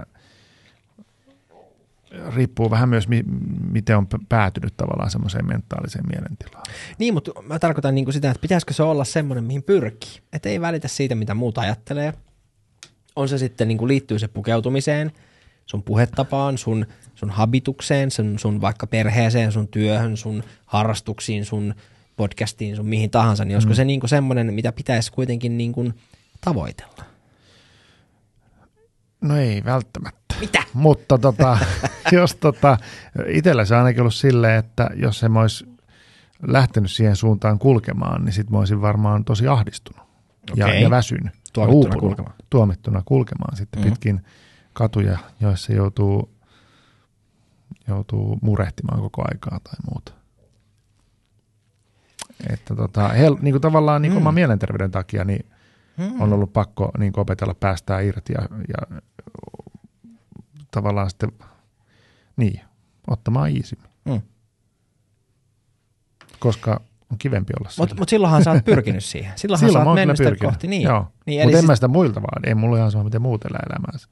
[2.35, 3.25] riippuu vähän myös, mi-
[3.71, 6.65] miten on päätynyt tavallaan semmoiseen mentaaliseen mielentilaan.
[6.99, 10.21] Niin, mutta mä tarkoitan niin kuin sitä, että pitäisikö se olla semmoinen, mihin pyrkii.
[10.33, 12.15] Että ei välitä siitä, mitä muut ajattelee.
[13.17, 15.13] On se sitten, niin kuin liittyy se pukeutumiseen,
[15.67, 21.75] sun puhetapaan, sun, sun habitukseen, sun, sun vaikka perheeseen, sun työhön, sun harrastuksiin, sun
[22.17, 23.77] podcastiin, sun mihin tahansa, niin olisiko Mm.
[23.77, 25.95] se niin kuin semmoinen, mitä pitäisi kuitenkin niin kuin
[26.41, 27.05] tavoitella?
[29.21, 30.24] No ei välttämättä.
[30.45, 30.63] Mitä?
[30.73, 31.59] Mutta tota,
[32.13, 32.79] jos tota,
[33.29, 35.67] itsellä se on ainakin ollut silleen, että jos en mä olisi
[36.47, 40.07] lähtenyt siihen suuntaan kulkemaan, niin sit mä olisin varmaan tosi ahdistunut
[40.57, 40.83] ja, Okei.
[40.83, 41.25] ja väsynyt.
[41.35, 42.01] ja Tuomittuna uupunut.
[42.01, 42.35] kulkemaan.
[42.51, 43.89] Tuomittuna kulkemaan sitten Mhm.
[43.89, 43.93] mm.
[43.93, 44.25] pitkin
[44.73, 46.31] katuja, joissa joutuu,
[47.89, 50.13] joutuu murehtimaan koko aikaa tai muuta.
[52.53, 54.23] Että tota, hel, niin kuin tavallaan niin kuin Mm.
[54.27, 55.47] oman mielenterveyden takia niin
[55.99, 56.21] Hmm.
[56.21, 59.01] on ollut pakko niin kuin opetella päästää irti ja, ja
[60.75, 61.33] tavallaan sitten
[62.37, 62.61] niin,
[63.07, 63.91] ottamaan iisimmin.
[64.05, 64.21] Mm.
[66.39, 69.33] Koska on kivempi olla Mutta mut silloinhan sä oot pyrkinyt siihen.
[69.37, 70.67] Silloinhan Silloin sä oot mennyt sitä kohti.
[70.67, 70.83] Niin.
[70.83, 71.13] Joo.
[71.27, 72.49] niin Mutta en siis- mä sitä muilta vaan.
[72.49, 74.09] Ei mulla ihan sama, miten muut elää elämäänsä.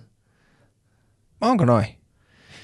[1.40, 1.86] Onko noin?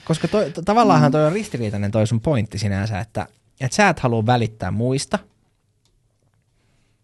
[0.05, 3.26] Koska toi, to, tavallaanhan toi on ristiriitainen toi sun pointti sinänsä, että,
[3.61, 5.18] että sä et halua välittää muista.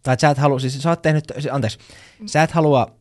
[0.03, 1.79] Tai että sä et halua, siis sä oot tehnyt, anteeksi,
[2.27, 2.97] sä et halua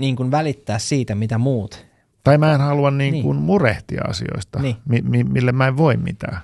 [0.00, 1.86] niin kuin välittää siitä, mitä muut.
[2.24, 3.24] Tai mä en halua niin Niin.
[3.24, 4.76] kuin murehtia asioista, Niin.
[4.88, 6.38] mi- mi- mille mä en voi mitään.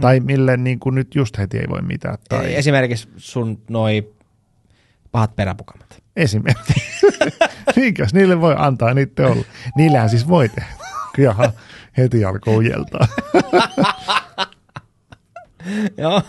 [0.00, 2.18] Tai mille niin kuin nyt just heti ei voi mitään.
[2.28, 2.54] Tai Tai...
[2.54, 4.12] Esimerkiksi sun noi
[5.12, 6.02] pahat peräpukamat.
[6.16, 6.74] esimerkiksi.
[7.76, 9.44] Niinkäs, niille voi antaa niitä olla.
[9.76, 10.72] Niillähän siis voi tehdä.
[11.18, 11.52] Jaha,
[11.96, 13.08] heti alkoi ujeltaa.
[15.98, 16.22] Joo.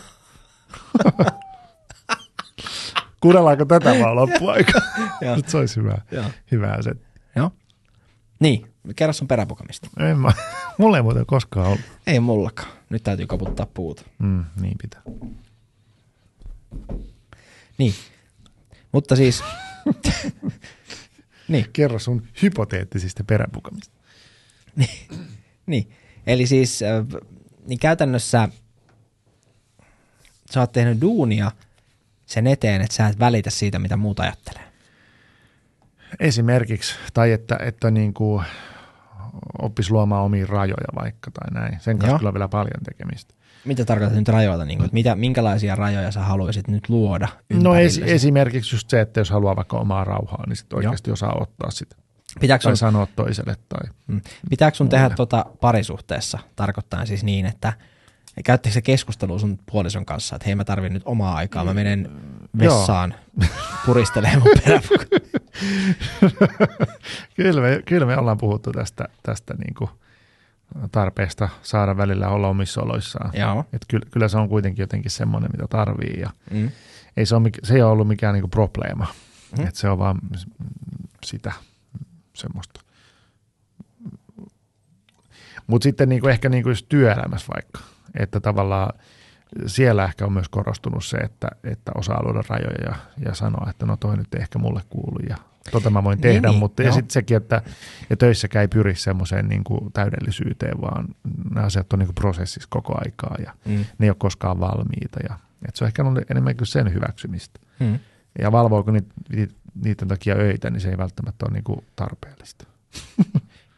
[3.26, 4.82] Kuunnellaanko tätä vaan loppuaika?
[5.22, 5.36] Joo.
[5.36, 5.98] Nyt se olisi hyvä.
[6.12, 6.26] Joo.
[6.52, 6.92] Hyvä se.
[7.36, 7.52] Joo.
[8.40, 9.90] Niin, kerro sun peräpukamista.
[10.00, 10.32] En mä,
[10.78, 11.82] mulla ei muuten koskaan ollut.
[12.08, 12.70] Ei mullakaan.
[12.90, 14.04] Nyt täytyy koputtaa puuta.
[14.20, 15.02] Mm, niin pitää.
[17.78, 17.94] Niin.
[18.92, 19.44] Mutta siis...
[21.48, 21.66] niin.
[21.74, 23.96] Kerro sun hypoteettisista peräpukamista.
[25.66, 25.92] Niin,
[26.28, 26.80] eli siis
[27.68, 28.50] niin käytännössä
[30.52, 31.52] sä oot tehnyt duunia
[32.26, 34.64] sen eteen, että sä et välitä siitä, mitä muut ajattelee.
[36.20, 38.46] Esimerkiksi, tai että, että niin kuin
[39.62, 41.80] oppisi luomaan omia rajoja vaikka tai näin.
[41.80, 42.20] Sen kanssa Joo.
[42.20, 43.34] kyllä on vielä paljon tekemistä.
[43.66, 44.66] Mitä tarkoitat nyt rajoilla?
[44.66, 49.20] Niin kuin, mitä, minkälaisia rajoja sä haluaisit nyt luoda No es, esimerkiksi just se, että
[49.20, 51.96] jos haluaa vaikka omaa rauhaa, niin sitten oikeasti osaa ottaa sitä.
[52.40, 53.56] Pitääkö sun, Tai sanoa toiselle.
[53.70, 53.90] Tai...
[54.08, 55.16] mm, pitääkö sun tehdä Mulle.
[55.16, 56.40] tota parisuhteessa?
[56.56, 57.74] Tarkoittaa siis niin, että,
[58.38, 61.74] Ja käyttekö se keskustelua sun puolison kanssa, että hei mä tarvin nyt omaa aikaa, mä
[61.74, 62.12] menen
[62.60, 63.14] vessaan
[63.86, 65.06] puristelemaan mun peräpukua.
[67.36, 69.90] kyllä, me, kyllä me ollaan puhuttu tästä, tästä niin kuin
[70.92, 73.32] tarpeesta saada välillä olla omissa oloissaan.
[73.40, 73.66] Joo.
[73.74, 76.20] Et kyllä, kyllä se on kuitenkin jotenkin semmoinen, mitä tarvii.
[76.20, 76.72] Ja Mm.
[77.18, 79.08] ei se, ole, se ei ole ollut mikään niinku probleema.
[79.58, 79.68] Mm.
[79.68, 80.20] Et se on vaan
[81.26, 81.52] sitä
[82.34, 82.82] semmoista.
[85.68, 87.80] Mutta sitten niinku ehkä niinku just työelämässä vaikka,
[88.20, 88.94] että tavallaan
[89.68, 92.96] siellä ehkä on myös korostunut se, että, että osaa luoda rajoja ja,
[93.26, 95.36] ja sanoa, että no toi nyt ehkä mulle kuulu ja
[95.72, 96.94] tota mä voin Niin, tehdä, niin, mutta ja joo.
[96.96, 97.62] sitten sekin, että
[98.10, 101.08] ja töissäkään ei pyri semmoiseen niinku täydellisyyteen, vaan
[101.54, 103.72] nämä asiat on niinku prosessissa koko aikaa ja Mm.
[103.98, 105.20] ne ei ole koskaan valmiita.
[105.30, 107.60] Ja, et se on ehkä ollut enemmän kuin sen hyväksymistä.
[107.80, 108.00] Mm.
[108.40, 109.14] Ja valvoiko niitä,
[109.84, 112.66] niiden takia öitä, niin se ei välttämättä ole niinku tarpeellista.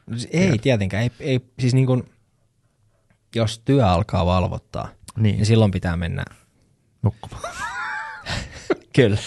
[0.07, 2.03] No siis Ei tietenkään, ei, ei, siis niin kuin,
[3.37, 6.23] jos työ alkaa valvottaa, Niin, niin silloin pitää mennä.
[7.01, 7.43] nukkumaan.
[8.95, 9.17] Kyllä.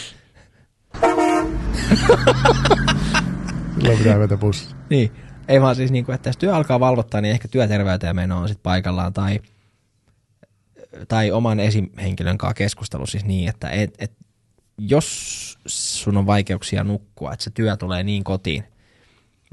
[3.75, 4.75] Silloin pitää vetää bussi.
[4.91, 5.13] Niin,
[5.49, 8.49] ei vaan siis niin kuin, että jos työ alkaa valvottaa, niin ehkä työterveyteen meno on
[8.49, 9.41] sitten paikallaan tai,
[11.09, 14.13] tai oman esihenkilön kanssa keskustelu siis niin, että et, et,
[14.79, 18.65] jos sun on vaikeuksia nukkua, että se työ tulee niin kotiin,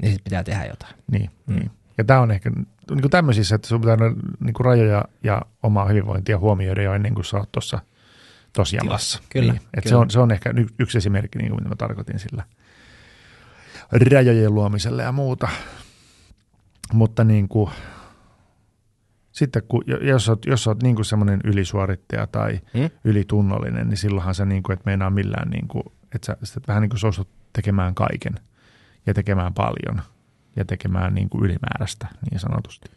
[0.02, 0.94] niin sitten pitää tehdä jotain.
[1.10, 1.54] Niin, mm.
[1.54, 1.70] niin.
[1.98, 3.96] Ja tämä on ehkä niin kuin tämmöisissä, että sun pitää
[4.40, 7.78] niin kuin rajoja ja omaa hyvinvointia huomioida jo ennen kuin sä oot tuossa
[8.52, 9.22] tossa jamassa.
[9.30, 9.62] Kyllä, Niin.
[9.74, 9.88] Et kyllä.
[9.88, 12.44] Se, on, se on ehkä yksi esimerkki, niin kuin mitä mä tarkoitin sillä
[13.92, 15.48] rajojen luomiselle ja muuta.
[16.92, 17.70] Mutta niin kuin,
[19.32, 22.90] sitten kun, jos oot, jos oot niin kuin semmoinen ylisuorittaja tai Hmm?
[23.04, 25.82] ylitunnollinen, niin silloinhan se niin kuin, et meinaa millään, niin kuin,
[26.14, 28.34] että sä sit vähän niin kuin tekemään kaiken
[29.06, 30.02] ja tekemään paljon
[30.58, 32.90] ja tekemään niin kuin ylimääräistä niin sanotusti.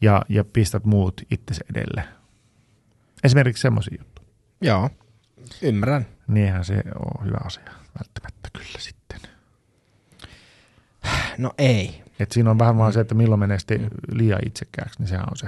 [0.00, 2.04] Ja, ja pistät muut itse edelle.
[3.24, 4.28] Esimerkiksi semmoisia juttuja.
[4.60, 4.90] Joo,
[5.62, 6.06] ymmärrän.
[6.28, 7.64] Niinhän se on hyvä asia
[7.98, 9.20] välttämättä kyllä sitten.
[11.38, 12.02] No ei.
[12.20, 15.36] Et siinä on vähän vaan se, että milloin menee sitten liian itsekkääksi, niin sehän on
[15.36, 15.46] se.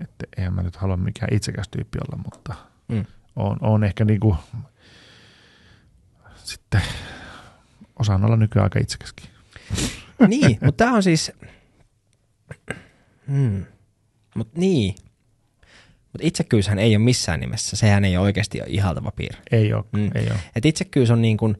[0.00, 2.54] Että eihän mä nyt halua mikään itsekäs tyyppi olla, mutta
[2.88, 3.04] Mm.
[3.36, 4.36] on, on ehkä niinku,
[6.34, 6.82] sitten
[7.98, 9.30] osaan olla nykyään aika itsekäskin.
[10.28, 11.32] niin, mutta tämä on siis...
[13.28, 13.64] Hmm.
[14.34, 14.94] Mut niin.
[16.12, 17.76] Mutta itsekkyyshän ei ole missään nimessä.
[17.76, 19.38] Sehän ei ole oikeasti ihaltava piirre.
[19.52, 20.10] Ei ole, Mm.
[20.14, 20.38] ei ole.
[20.56, 21.56] Et itsekkyys on niin kuin,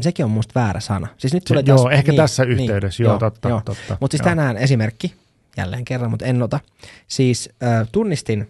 [0.00, 1.06] sekin on musta väärä sana.
[1.18, 3.62] Siis nyt Se, tulee joo, taas, ehkä tässä yhteydessä, joo, totta, joo.
[3.64, 3.96] totta.
[4.00, 4.30] Mutta siis joo.
[4.30, 5.14] tänään esimerkki,
[5.56, 6.60] jälleen kerran, mutta en ota.
[7.08, 8.48] Siis äh, tunnistin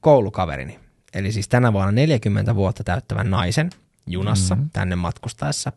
[0.00, 0.78] koulukaverini,
[1.14, 3.70] eli siis tänä vuonna 40 vuotta täyttävän naisen
[4.06, 4.60] junassa Mhm.
[4.62, 4.70] mm-hmm.
[4.72, 5.72] tänne matkustaessa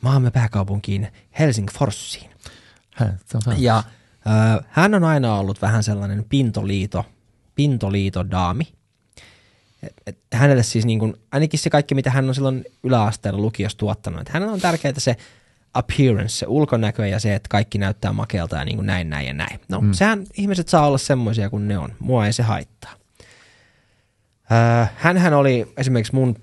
[0.00, 2.30] maamme pääkaupunkiin Helsingforssiin.
[3.44, 3.54] Se.
[3.56, 3.82] Ja
[4.68, 7.06] hän on aina ollut vähän sellainen pintoliito,
[7.54, 8.68] pintoliito daami.
[9.82, 13.78] Et, et hänelle siis niin kuin, ainakin se kaikki, mitä hän on silloin yläasteella lukiossa
[13.78, 15.16] tuottanut, että hänellä on tärkeää se
[15.74, 19.32] appearance, se ulkonäkö ja se, että kaikki näyttää makealta ja niin kuin näin, näin ja
[19.34, 19.60] näin.
[19.68, 19.92] No, mm.
[19.92, 21.94] sehän ihmiset saa olla semmoisia kuin ne on.
[21.98, 22.92] Mua ei se haittaa.
[24.96, 26.36] Hänhän oli esimerkiksi mun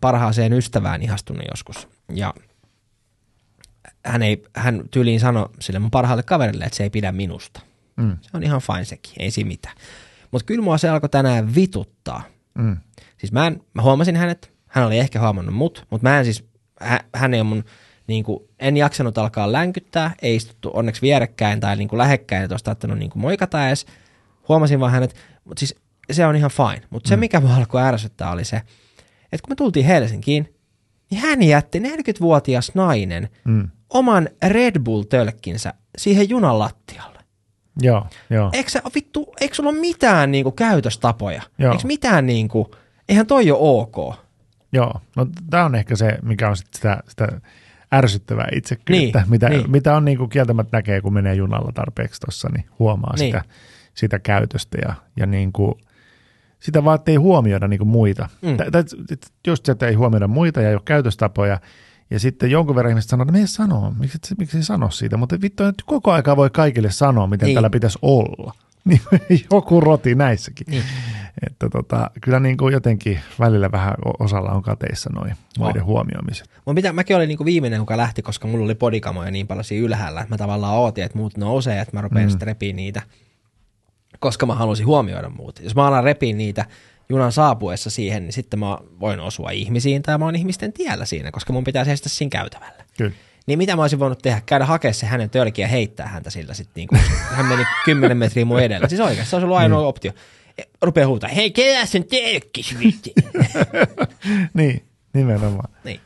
[0.00, 1.88] parhaaseen ystävään ihastunut joskus.
[2.12, 2.34] Ja
[4.06, 7.60] hän, ei, hän tyyliin sanoi sille mun parhaalle kaverille, että se ei pidä minusta.
[7.96, 9.74] Mm, Se on ihan fine sekin, ei siinä mitään.
[10.30, 12.22] Mutta kyllä mua se alkoi tänään vituttaa.
[12.58, 12.76] mm,
[13.18, 16.44] Siis mä, en, mä huomasin hänet, hän oli ehkä huomannut mut, mutta mä en siis,
[16.80, 17.64] hä, hän ei ole mun,
[18.06, 22.52] niin kuin, en jaksanut alkaa länkyttää, ei istuttu onneksi vierekkäin tai niin kuin lähekkäin, että
[22.54, 23.86] olisi taittanut niin kuin moikata edes.
[24.48, 25.74] Huomasin vaan hänet, mutta siis
[26.12, 26.86] se on ihan fine.
[26.90, 28.56] Mutta se, mikä mua alkoi ärsyttää, oli se,
[29.32, 30.54] että kun me tultiin Helsinkiin,
[31.10, 33.68] niin hän jätti 40-vuotias nainen mm.
[33.90, 37.18] Oman Red Bull-tölkkinsä siihen junan lattialle.
[37.82, 38.50] Joo, joo.
[38.52, 41.42] Eikö sä, vittu, eikö sulla ole mitään niinku käytöstapoja?
[41.58, 41.72] Joo.
[41.72, 42.70] Eikö mitään niinku,
[43.08, 44.16] eihän toi ole ok.
[44.72, 47.28] Joo, no tämä on ehkä se, mikä on sit sitä, sitä
[47.94, 49.70] ärsyttävää itsekyyttä, Niin, mitä, niin.
[49.70, 53.28] mitä on niinku kieltämättä näkee, kun menee junalla tarpeeksi tuossa, niin huomaa Niin.
[53.28, 53.42] sitä,
[53.94, 55.78] sitä käytöstä ja, ja niinku,
[56.60, 58.28] sitä vaan, ei huomioida niinku muita.
[58.42, 58.48] Mm.
[58.48, 58.56] Mm.
[59.46, 61.60] Just se, että ei huomioida muita ja ei ole käytöstapoja.
[62.10, 65.16] Ja sitten jonkun verran ihmiset sanoo, että me ei sano, miksi, miksi ei sano siitä,
[65.16, 67.50] mutta vittu, nyt koko aika voi kaikille sanoa, miten Niin.
[67.50, 67.56] niin.
[67.56, 68.54] tällä pitäisi olla.
[68.86, 69.00] Niin
[69.52, 70.66] joku roti näissäkin.
[70.70, 70.82] Niin.
[71.46, 75.86] Että tota, kyllä niin kuin jotenkin välillä vähän osalla on kateissa noin muiden On.
[75.86, 76.50] huomioimiset.
[76.66, 79.86] Mun pitää, mäkin olin niinku viimeinen, joka lähti, koska mulla oli podikamoja niin paljon siinä
[79.86, 82.30] ylhäällä, että mä tavallaan ootin, että muut nousee, että mä rupean mm.
[82.30, 83.02] sitten repiä niitä,
[84.18, 85.60] koska mä halusin huomioida muut.
[85.62, 86.66] Jos mä alan repiä niitä
[87.08, 91.30] junan saapuessa siihen, niin sitten mä voin osua ihmisiin tai mä oon ihmisten tiellä siinä,
[91.30, 92.84] koska mun pitää seistä siinä käytävällä.
[92.98, 93.12] Kyllä.
[93.46, 94.42] Niin mitä mä olisin voinut tehdä?
[94.46, 96.72] Käydä hakea se hänen tölkiä ja heittää häntä sillä sitten.
[96.74, 97.00] Niin kuin,
[97.30, 98.88] hän meni 10 metriä mun edellä.
[98.88, 100.12] Siis oikeasti, se olisi ollut ainoa optio.
[100.58, 102.74] E, Rupea huutaa, hei, ketä sen tölkkis?
[104.54, 105.70] Niin, nimenomaan.
[105.84, 106.00] niin.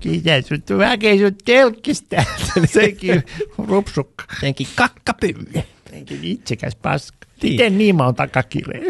[0.00, 2.24] Kiitos, sut väkeä sun telkkistä.
[2.66, 3.22] Sekin
[3.58, 4.24] rupsukka.
[4.40, 5.62] Senkin kakkapylly.
[5.98, 7.18] Senkin itsekäs paska.
[7.42, 7.52] Niin.
[7.52, 8.80] Miten niin mä oon takakireä?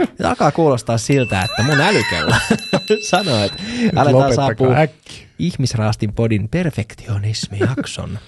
[0.00, 2.34] Nyt alkaa kuulostaa siltä, että mun älykello
[3.10, 3.62] sanoo, että
[3.96, 5.26] aletaan saapua äkkiä.
[5.38, 8.18] ihmisraastin podin perfektionismi-jakson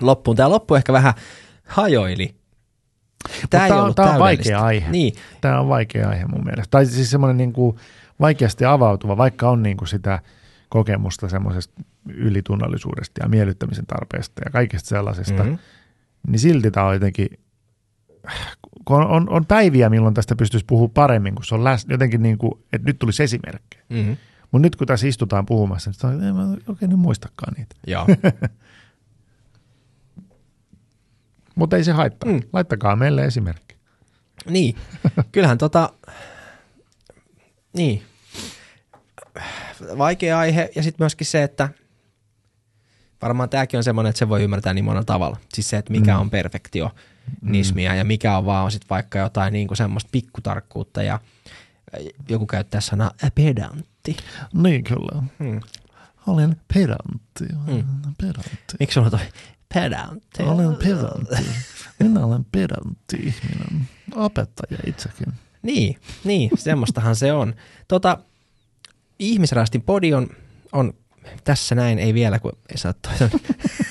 [0.00, 0.36] loppuun.
[0.36, 1.14] Tämä loppu ehkä vähän
[1.66, 2.34] hajoili.
[3.50, 4.90] Tämä ei Tää on, tää on vaikea aihe.
[4.90, 6.70] Niin, Tämä on vaikea aihe mun mielestä.
[6.70, 7.76] Tai siis semmoinen niin kuin
[8.20, 10.18] vaikeasti avautuva, vaikka on niin kuin sitä
[10.68, 15.42] kokemusta semmoisesta ylitunnollisuudesta ja miellyttämisen tarpeesta ja kaikesta sellaisesta, Mhm.
[15.42, 15.58] mm-hmm.
[16.28, 17.28] Niin silti tämä on jotenkin,
[18.84, 22.22] kun on, on, on päiviä, milloin tästä pystyisi puhumaan paremmin, kun se on läsnä, jotenkin
[22.22, 23.84] niin kuin, että nyt tulisi esimerkkejä.
[23.88, 24.16] mm-hmm.
[24.50, 27.74] Mutta nyt kun tässä istutaan puhumassa, niin on, en mä oikein nyt muistakaan niitä.
[27.86, 28.06] joo.
[31.54, 32.32] Mutta ei se haittaa.
[32.32, 32.42] Mm.
[32.52, 33.76] Laittakaa meille esimerkki.
[34.48, 34.76] Niin,
[35.32, 35.92] kyllähän tota,
[37.72, 38.02] niin,
[39.98, 41.68] vaikea aihe ja sitten myöskin se, että
[43.24, 45.36] varmaan tämäkin on semmoinen, että se voi ymmärtää niin monella tavalla.
[45.54, 46.20] Siis se, että mikä Mm.
[46.20, 51.20] on perfektionismia ja mikä on vaan sit vaikka jotain niin kuin semmoista pikkutarkkuutta ja
[52.28, 54.16] joku käyttää sanaa pedantti.
[54.54, 55.22] Niin kyllä.
[55.38, 55.60] Hmm.
[56.26, 57.44] Olen pedantti.
[57.66, 57.84] Mm.
[58.18, 58.74] pedantti.
[58.80, 59.26] Miksi sulla on toi
[59.74, 60.42] pedantti?
[60.42, 61.50] Olen pedantti.
[61.98, 63.88] Minä olen pedantti ihminen.
[64.14, 65.32] Opettaja itsekin.
[65.62, 67.54] Niin, niin, semmoistahan se on.
[67.88, 68.18] Tota,
[69.18, 70.28] ihmisraastin podi on,
[70.72, 70.94] on
[71.44, 73.30] tässä näin, ei vielä, kun ei saa toisen.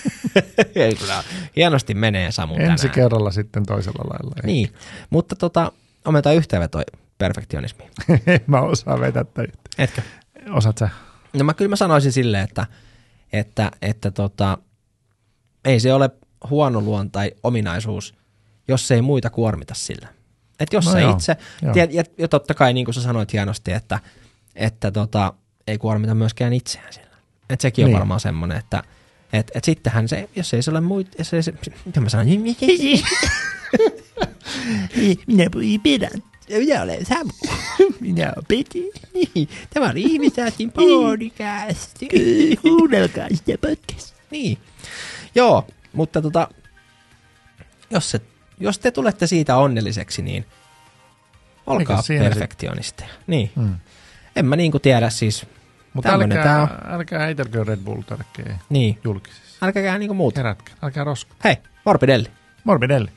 [0.75, 1.23] ei kyllä,
[1.55, 2.89] hienosti menee Samu Ensi tänään.
[2.95, 4.35] kerralla sitten toisella lailla.
[4.43, 4.73] Niin,
[5.09, 5.71] mutta tota,
[6.05, 6.83] on meitä yhteenvetoi
[7.17, 7.85] perfektionismi.
[8.27, 9.47] En mä osaa vetää tätä.
[9.77, 10.01] Etkö?
[10.51, 10.89] Osaat sä?
[11.33, 12.65] No mä kyllä mä sanoisin silleen, että,
[13.33, 14.57] että, että tota,
[15.65, 16.09] ei se ole
[16.49, 18.15] huono luon tai ominaisuus,
[18.67, 20.07] jos ei muita kuormita sillä.
[20.59, 21.73] Et jos No sä joo, itse, joo.
[21.91, 23.99] ja, ja totta kai niin kuin sä sanoit hienosti, että,
[24.55, 25.33] että tota,
[25.67, 27.12] ei kuormita myöskään itseään sillä.
[27.49, 27.97] Et sekin on Niin.
[27.99, 28.83] varmaan semmoinen, että
[29.33, 31.53] et, et sittenhän se, jos ei se ole muita, jos ei se,
[31.85, 32.27] mitä mä sanon,
[35.27, 35.45] Minä
[35.83, 36.23] pedantti.
[36.59, 37.31] minä olen Samu.
[37.99, 38.91] Minä olen Peti.
[39.13, 41.97] Niin, tämä on ihmisäätin podcast.
[42.61, 44.15] Kuunnelkaa sitä podcast.
[44.31, 44.57] Niin.
[45.35, 46.47] Joo, mutta tota,
[47.89, 48.21] jos, se,
[48.59, 50.45] jos te tulette siitä onnelliseksi, niin
[51.67, 53.09] olkaa perfektionisteja.
[53.27, 53.51] Niin.
[53.55, 53.75] Mm.
[54.35, 55.45] En mä niinku tiedä siis,
[55.93, 58.99] Mutta älkää, tää älkää heitelkö Red Bull tärkeä niin.
[59.03, 59.65] julkisissa.
[59.65, 60.39] Älkääkään niinku muuta.
[60.39, 61.37] Herätkää, älkää roskaa.
[61.43, 62.27] Hei, morbidelli.
[62.63, 63.11] Morbidelli.